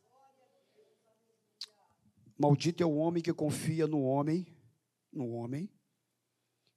Maldito 2.38 2.82
é 2.82 2.86
o 2.86 2.96
homem 2.96 3.22
que 3.22 3.34
confia 3.34 3.86
no 3.86 4.00
homem, 4.00 4.46
no 5.12 5.28
homem, 5.32 5.70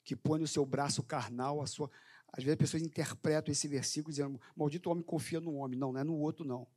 que 0.03 0.13
põe 0.13 0.41
no 0.41 0.47
seu 0.47 0.65
braço 0.65 1.01
carnal 1.01 1.61
a 1.61 1.67
sua. 1.67 1.89
Às 2.33 2.43
vezes 2.43 2.55
as 2.55 2.59
pessoas 2.59 2.83
interpretam 2.83 3.49
esse 3.49 3.65
versículo 3.65 4.11
dizendo: 4.11 4.41
Maldito 4.53 4.89
o 4.89 4.91
homem 4.91 5.05
confia 5.05 5.39
no 5.39 5.53
homem. 5.53 5.79
Não, 5.79 5.93
não 5.93 6.01
é 6.01 6.03
no 6.03 6.17
outro, 6.17 6.43
não. 6.43 6.67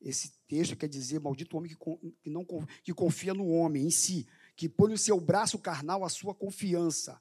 Esse 0.00 0.32
texto 0.48 0.76
quer 0.76 0.88
dizer: 0.88 1.20
Maldito 1.20 1.56
homem 1.56 1.70
que, 1.70 1.76
que, 2.22 2.30
não, 2.30 2.46
que 2.82 2.94
confia 2.94 3.34
no 3.34 3.48
homem 3.48 3.86
em 3.86 3.90
si, 3.90 4.26
que 4.56 4.68
põe 4.68 4.90
no 4.90 4.98
seu 4.98 5.20
braço 5.20 5.58
carnal 5.58 6.04
a 6.04 6.08
sua 6.08 6.34
confiança 6.34 7.20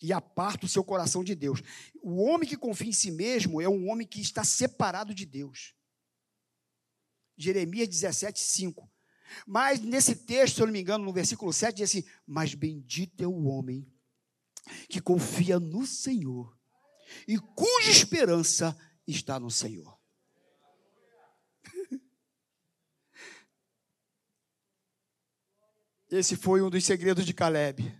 e 0.00 0.12
aparta 0.12 0.64
o 0.64 0.68
seu 0.68 0.84
coração 0.84 1.24
de 1.24 1.34
Deus. 1.34 1.60
O 2.02 2.22
homem 2.22 2.48
que 2.48 2.56
confia 2.56 2.88
em 2.88 2.92
si 2.92 3.10
mesmo 3.10 3.60
é 3.60 3.68
um 3.68 3.88
homem 3.88 4.06
que 4.06 4.20
está 4.20 4.44
separado 4.44 5.12
de 5.12 5.26
Deus. 5.26 5.74
Jeremias 7.36 7.88
17, 7.88 8.40
5. 8.40 8.90
Mas 9.46 9.80
nesse 9.80 10.16
texto, 10.16 10.56
se 10.56 10.62
eu 10.62 10.66
não 10.66 10.72
me 10.72 10.80
engano, 10.80 11.04
no 11.04 11.12
versículo 11.12 11.52
7, 11.52 11.76
diz 11.76 11.90
assim: 11.90 12.04
Mas 12.26 12.54
bendito 12.54 13.22
é 13.22 13.26
o 13.26 13.44
homem 13.44 13.86
que 14.88 15.00
confia 15.00 15.58
no 15.60 15.86
Senhor 15.86 16.56
e 17.26 17.38
cuja 17.38 17.90
esperança 17.90 18.76
está 19.06 19.38
no 19.38 19.50
Senhor. 19.50 19.97
Esse 26.10 26.36
foi 26.36 26.62
um 26.62 26.70
dos 26.70 26.84
segredos 26.84 27.26
de 27.26 27.34
Caleb 27.34 27.94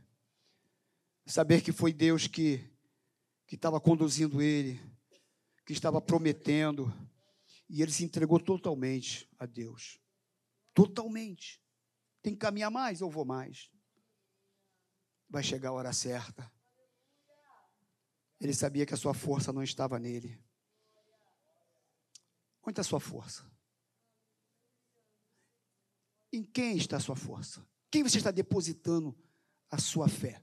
saber 1.26 1.62
que 1.62 1.72
foi 1.72 1.92
Deus 1.92 2.26
que 2.26 2.68
que 3.48 3.54
estava 3.54 3.80
conduzindo 3.80 4.42
ele, 4.42 4.78
que 5.64 5.72
estava 5.72 6.02
prometendo, 6.02 6.92
e 7.66 7.80
ele 7.80 7.90
se 7.90 8.04
entregou 8.04 8.38
totalmente 8.38 9.26
a 9.38 9.46
Deus. 9.46 9.98
Totalmente. 10.74 11.58
Tem 12.20 12.34
que 12.34 12.38
caminhar 12.38 12.70
mais, 12.70 13.00
eu 13.00 13.08
vou 13.08 13.24
mais. 13.24 13.70
Vai 15.30 15.42
chegar 15.42 15.70
a 15.70 15.72
hora 15.72 15.94
certa. 15.94 16.52
Ele 18.38 18.52
sabia 18.52 18.84
que 18.84 18.92
a 18.92 18.98
sua 18.98 19.14
força 19.14 19.50
não 19.50 19.62
estava 19.62 19.98
nele. 19.98 20.38
Onde 22.62 22.72
está 22.72 22.82
a 22.82 22.84
sua 22.84 23.00
força? 23.00 23.50
Em 26.30 26.44
quem 26.44 26.76
está 26.76 26.98
a 26.98 27.00
sua 27.00 27.16
força? 27.16 27.66
Quem 27.90 28.02
você 28.02 28.18
está 28.18 28.30
depositando 28.30 29.16
a 29.70 29.78
sua 29.78 30.08
fé? 30.08 30.42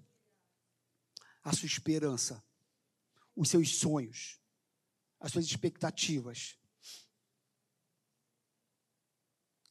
a 1.45 1.53
sua 1.53 1.67
esperança, 1.67 2.43
os 3.36 3.49
seus 3.49 3.77
sonhos, 3.77 4.41
as 5.19 5.31
suas 5.31 5.45
expectativas. 5.45 6.58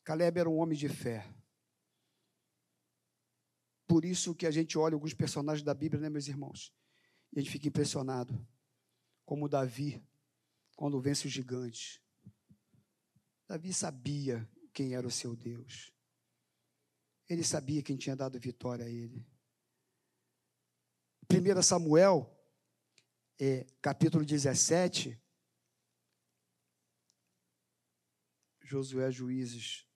Caleb 0.04 0.38
era 0.38 0.48
um 0.48 0.56
homem 0.58 0.78
de 0.78 0.88
fé. 0.88 1.28
Por 3.88 4.04
isso 4.04 4.36
que 4.36 4.46
a 4.46 4.52
gente 4.52 4.78
olha 4.78 4.94
alguns 4.94 5.12
personagens 5.12 5.64
da 5.64 5.74
Bíblia, 5.74 6.00
né, 6.00 6.08
meus 6.08 6.28
irmãos? 6.28 6.72
E 7.32 7.40
a 7.40 7.42
gente 7.42 7.50
fica 7.50 7.66
impressionado. 7.66 8.46
Como 9.24 9.48
Davi, 9.48 10.00
quando 10.76 11.00
vence 11.00 11.26
os 11.26 11.32
gigantes. 11.32 12.00
Davi 13.48 13.72
sabia 13.72 14.48
quem 14.72 14.94
era 14.94 15.06
o 15.06 15.10
seu 15.10 15.34
Deus. 15.34 15.93
Ele 17.28 17.42
sabia 17.42 17.82
quem 17.82 17.96
tinha 17.96 18.14
dado 18.14 18.38
vitória 18.38 18.84
a 18.84 18.88
ele. 18.88 19.26
1 21.30 21.62
Samuel, 21.62 22.30
é, 23.40 23.66
capítulo 23.80 24.24
17, 24.24 25.20
Josué 28.62 29.10
Juízes. 29.10 29.86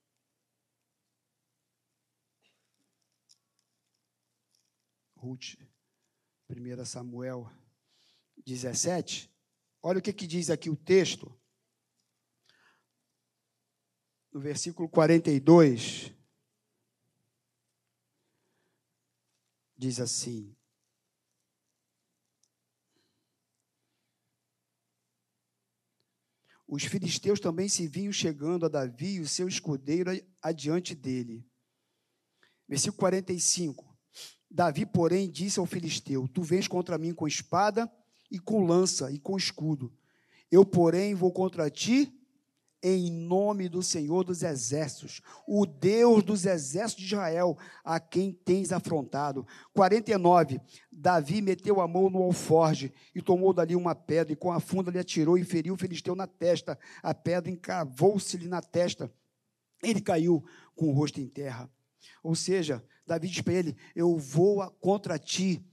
Ruth, 5.16 5.56
1 6.48 6.84
Samuel 6.84 7.50
17. 8.44 9.30
Olha 9.82 9.98
o 9.98 10.02
que, 10.02 10.12
que 10.12 10.26
diz 10.26 10.48
aqui 10.48 10.70
o 10.70 10.76
texto. 10.76 11.36
No 14.32 14.40
versículo 14.40 14.88
42. 14.88 16.17
Diz 19.78 20.00
assim: 20.00 20.56
os 26.66 26.82
filisteus 26.82 27.38
também 27.38 27.68
se 27.68 27.86
vinham 27.86 28.12
chegando 28.12 28.66
a 28.66 28.68
Davi 28.68 29.14
e 29.14 29.20
o 29.20 29.28
seu 29.28 29.46
escudeiro 29.46 30.10
adiante 30.42 30.96
dele. 30.96 31.46
Versículo 32.68 32.98
45. 32.98 33.96
Davi, 34.50 34.84
porém, 34.84 35.30
disse 35.30 35.60
ao 35.60 35.66
filisteu: 35.66 36.26
Tu 36.26 36.42
vens 36.42 36.66
contra 36.66 36.98
mim 36.98 37.14
com 37.14 37.28
espada 37.28 37.90
e 38.30 38.40
com 38.40 38.66
lança 38.66 39.12
e 39.12 39.20
com 39.20 39.36
escudo. 39.36 39.96
Eu, 40.50 40.64
porém, 40.64 41.14
vou 41.14 41.32
contra 41.32 41.70
ti 41.70 42.17
em 42.82 43.10
nome 43.10 43.68
do 43.68 43.82
Senhor 43.82 44.22
dos 44.24 44.42
exércitos, 44.42 45.20
o 45.46 45.66
Deus 45.66 46.22
dos 46.22 46.46
exércitos 46.46 47.04
de 47.04 47.14
Israel, 47.14 47.56
a 47.84 47.98
quem 47.98 48.32
tens 48.32 48.72
afrontado. 48.72 49.46
49. 49.74 50.60
Davi 50.90 51.42
meteu 51.42 51.80
a 51.80 51.88
mão 51.88 52.08
no 52.08 52.22
alforge 52.22 52.92
e 53.14 53.20
tomou 53.20 53.52
dali 53.52 53.74
uma 53.74 53.94
pedra, 53.94 54.32
e 54.32 54.36
com 54.36 54.52
a 54.52 54.60
funda 54.60 54.90
lhe 54.90 54.98
atirou 54.98 55.36
e 55.36 55.44
feriu 55.44 55.74
o 55.74 55.78
filisteu 55.78 56.14
na 56.14 56.26
testa. 56.26 56.78
A 57.02 57.12
pedra 57.12 57.50
encravou-se-lhe 57.50 58.46
na 58.46 58.60
testa. 58.60 59.12
Ele 59.82 60.00
caiu 60.00 60.44
com 60.74 60.88
o 60.88 60.92
rosto 60.92 61.20
em 61.20 61.26
terra. 61.26 61.70
Ou 62.22 62.34
seja, 62.34 62.84
Davi 63.06 63.28
diz 63.28 63.40
para 63.40 63.54
ele: 63.54 63.76
Eu 63.94 64.16
vou 64.16 64.68
contra 64.80 65.18
ti, 65.18 65.64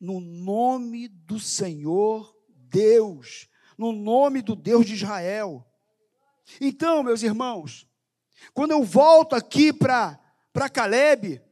no 0.00 0.20
nome 0.20 1.08
do 1.08 1.40
Senhor 1.40 2.36
Deus, 2.48 3.48
no 3.76 3.92
nome 3.92 4.42
do 4.42 4.54
Deus 4.54 4.86
de 4.86 4.94
Israel. 4.94 5.65
Então, 6.60 7.02
meus 7.02 7.22
irmãos, 7.22 7.86
quando 8.54 8.72
eu 8.72 8.84
volto 8.84 9.34
aqui 9.34 9.72
para 9.72 10.18
Caleb, 10.72 11.42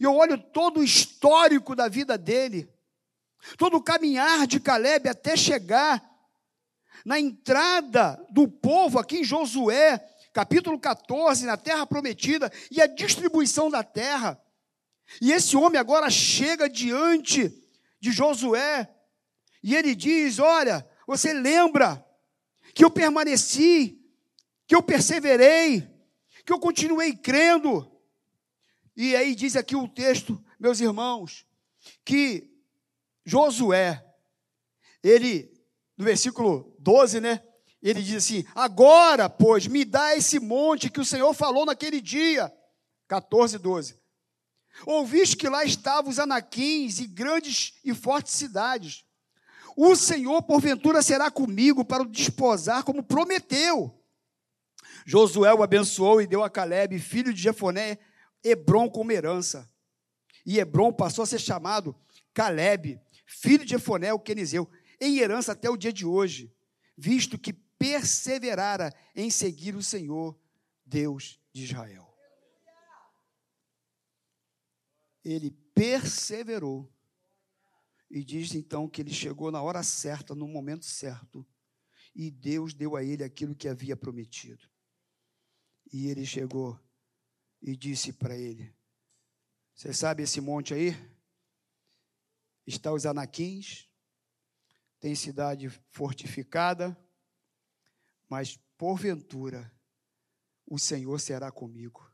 e 0.00 0.04
eu 0.04 0.14
olho 0.14 0.38
todo 0.38 0.80
o 0.80 0.84
histórico 0.84 1.74
da 1.74 1.88
vida 1.88 2.16
dele, 2.16 2.72
todo 3.56 3.76
o 3.76 3.82
caminhar 3.82 4.46
de 4.46 4.60
Caleb 4.60 5.08
até 5.08 5.36
chegar 5.36 6.02
na 7.04 7.18
entrada 7.18 8.24
do 8.30 8.46
povo 8.46 8.98
aqui 8.98 9.18
em 9.18 9.24
Josué, 9.24 9.98
capítulo 10.32 10.78
14, 10.78 11.44
na 11.44 11.56
terra 11.56 11.86
prometida, 11.86 12.50
e 12.70 12.80
a 12.80 12.86
distribuição 12.86 13.68
da 13.68 13.82
terra. 13.82 14.40
E 15.20 15.32
esse 15.32 15.56
homem 15.56 15.80
agora 15.80 16.08
chega 16.08 16.70
diante 16.70 17.52
de 18.00 18.12
Josué, 18.12 18.88
e 19.62 19.74
ele 19.74 19.94
diz: 19.94 20.38
Olha, 20.38 20.88
você 21.06 21.32
lembra 21.32 22.04
que 22.74 22.84
eu 22.84 22.90
permaneci 22.90 24.01
que 24.72 24.76
eu 24.76 24.82
perseverei, 24.82 25.86
que 26.46 26.50
eu 26.50 26.58
continuei 26.58 27.14
crendo. 27.14 27.86
E 28.96 29.14
aí 29.14 29.34
diz 29.34 29.54
aqui 29.54 29.76
o 29.76 29.86
texto, 29.86 30.42
meus 30.58 30.80
irmãos, 30.80 31.44
que 32.02 32.50
Josué, 33.22 34.02
ele, 35.02 35.52
no 35.94 36.06
versículo 36.06 36.74
12, 36.78 37.20
né? 37.20 37.42
Ele 37.82 38.02
diz 38.02 38.24
assim: 38.24 38.46
Agora, 38.54 39.28
pois, 39.28 39.66
me 39.66 39.84
dá 39.84 40.16
esse 40.16 40.40
monte 40.40 40.88
que 40.88 41.00
o 41.00 41.04
Senhor 41.04 41.34
falou 41.34 41.66
naquele 41.66 42.00
dia. 42.00 42.50
14, 43.08 43.58
12. 43.58 44.00
Ouviste 44.86 45.36
que 45.36 45.50
lá 45.50 45.66
estavam 45.66 46.10
os 46.10 46.18
anaquins 46.18 46.98
e 46.98 47.06
grandes 47.06 47.74
e 47.84 47.92
fortes 47.92 48.32
cidades. 48.32 49.04
O 49.76 49.94
Senhor, 49.94 50.40
porventura, 50.44 51.02
será 51.02 51.30
comigo 51.30 51.84
para 51.84 52.04
o 52.04 52.08
desposar, 52.08 52.84
como 52.84 53.02
prometeu. 53.02 53.98
Josué 55.06 55.52
o 55.52 55.62
abençoou 55.62 56.20
e 56.20 56.26
deu 56.26 56.42
a 56.42 56.50
Caleb, 56.50 56.98
filho 56.98 57.32
de 57.32 57.40
Jefoné, 57.40 57.98
Hebron 58.42 58.88
como 58.88 59.12
herança. 59.12 59.70
E 60.44 60.58
Hebron 60.58 60.92
passou 60.92 61.22
a 61.22 61.26
ser 61.26 61.40
chamado 61.40 61.94
Caleb, 62.34 63.00
filho 63.26 63.64
de 63.64 63.70
Jefoné, 63.70 64.12
o 64.12 64.18
quenizeu, 64.18 64.68
em 65.00 65.18
herança 65.18 65.52
até 65.52 65.68
o 65.68 65.76
dia 65.76 65.92
de 65.92 66.04
hoje, 66.04 66.52
visto 66.96 67.38
que 67.38 67.52
perseverara 67.52 68.94
em 69.14 69.30
seguir 69.30 69.74
o 69.74 69.82
Senhor, 69.82 70.38
Deus 70.84 71.40
de 71.52 71.64
Israel. 71.64 72.08
Ele 75.24 75.50
perseverou. 75.74 76.88
E 78.10 78.22
diz 78.22 78.54
então 78.54 78.88
que 78.88 79.00
ele 79.00 79.12
chegou 79.12 79.50
na 79.50 79.62
hora 79.62 79.82
certa, 79.82 80.34
no 80.34 80.46
momento 80.46 80.84
certo, 80.84 81.46
e 82.14 82.30
Deus 82.30 82.74
deu 82.74 82.94
a 82.94 83.02
ele 83.02 83.24
aquilo 83.24 83.54
que 83.54 83.66
havia 83.66 83.96
prometido. 83.96 84.68
E 85.92 86.08
ele 86.08 86.24
chegou 86.24 86.80
e 87.60 87.76
disse 87.76 88.12
para 88.12 88.36
ele: 88.36 88.74
Você 89.74 89.92
sabe 89.92 90.22
esse 90.22 90.40
monte 90.40 90.72
aí? 90.72 90.96
Está 92.66 92.92
os 92.92 93.04
anaquins, 93.04 93.88
tem 94.98 95.14
cidade 95.14 95.68
fortificada, 95.90 96.96
mas 98.28 98.56
porventura 98.78 99.70
o 100.64 100.78
Senhor 100.78 101.20
será 101.20 101.52
comigo 101.52 102.10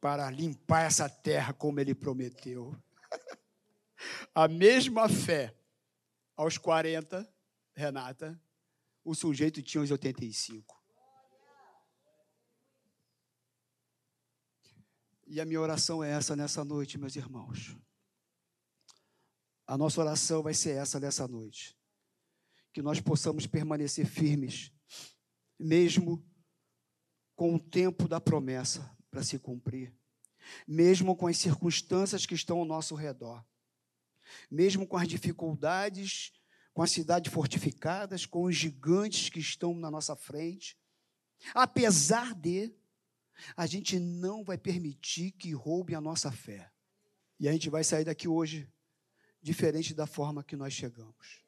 para 0.00 0.30
limpar 0.30 0.84
essa 0.84 1.08
terra 1.08 1.52
como 1.52 1.80
ele 1.80 1.94
prometeu. 1.94 2.74
A 4.34 4.46
mesma 4.46 5.08
fé 5.08 5.54
aos 6.36 6.56
40, 6.56 7.28
Renata, 7.74 8.40
o 9.04 9.14
sujeito 9.14 9.62
tinha 9.62 9.82
os 9.82 9.90
85. 9.90 10.79
E 15.32 15.40
a 15.40 15.44
minha 15.44 15.60
oração 15.60 16.02
é 16.02 16.10
essa 16.10 16.34
nessa 16.34 16.64
noite, 16.64 16.98
meus 16.98 17.14
irmãos. 17.14 17.76
A 19.64 19.78
nossa 19.78 20.00
oração 20.00 20.42
vai 20.42 20.52
ser 20.52 20.70
essa 20.70 20.98
nessa 20.98 21.28
noite. 21.28 21.78
Que 22.72 22.82
nós 22.82 23.00
possamos 23.00 23.46
permanecer 23.46 24.06
firmes, 24.06 24.72
mesmo 25.56 26.28
com 27.36 27.54
o 27.54 27.60
tempo 27.60 28.08
da 28.08 28.20
promessa 28.20 28.92
para 29.08 29.22
se 29.22 29.38
cumprir, 29.38 29.94
mesmo 30.66 31.14
com 31.14 31.28
as 31.28 31.38
circunstâncias 31.38 32.26
que 32.26 32.34
estão 32.34 32.58
ao 32.58 32.64
nosso 32.64 32.96
redor, 32.96 33.46
mesmo 34.50 34.84
com 34.84 34.96
as 34.96 35.06
dificuldades, 35.06 36.32
com 36.74 36.82
as 36.82 36.90
cidades 36.90 37.32
fortificadas, 37.32 38.26
com 38.26 38.42
os 38.42 38.56
gigantes 38.56 39.28
que 39.28 39.38
estão 39.38 39.76
na 39.76 39.92
nossa 39.92 40.16
frente, 40.16 40.76
apesar 41.54 42.34
de 42.34 42.74
a 43.56 43.66
gente 43.66 43.98
não 43.98 44.44
vai 44.44 44.58
permitir 44.58 45.32
que 45.32 45.52
roube 45.52 45.94
a 45.94 46.00
nossa 46.00 46.30
fé. 46.30 46.70
E 47.38 47.48
a 47.48 47.52
gente 47.52 47.70
vai 47.70 47.82
sair 47.82 48.04
daqui 48.04 48.28
hoje 48.28 48.68
diferente 49.42 49.94
da 49.94 50.06
forma 50.06 50.44
que 50.44 50.56
nós 50.56 50.72
chegamos. 50.72 51.42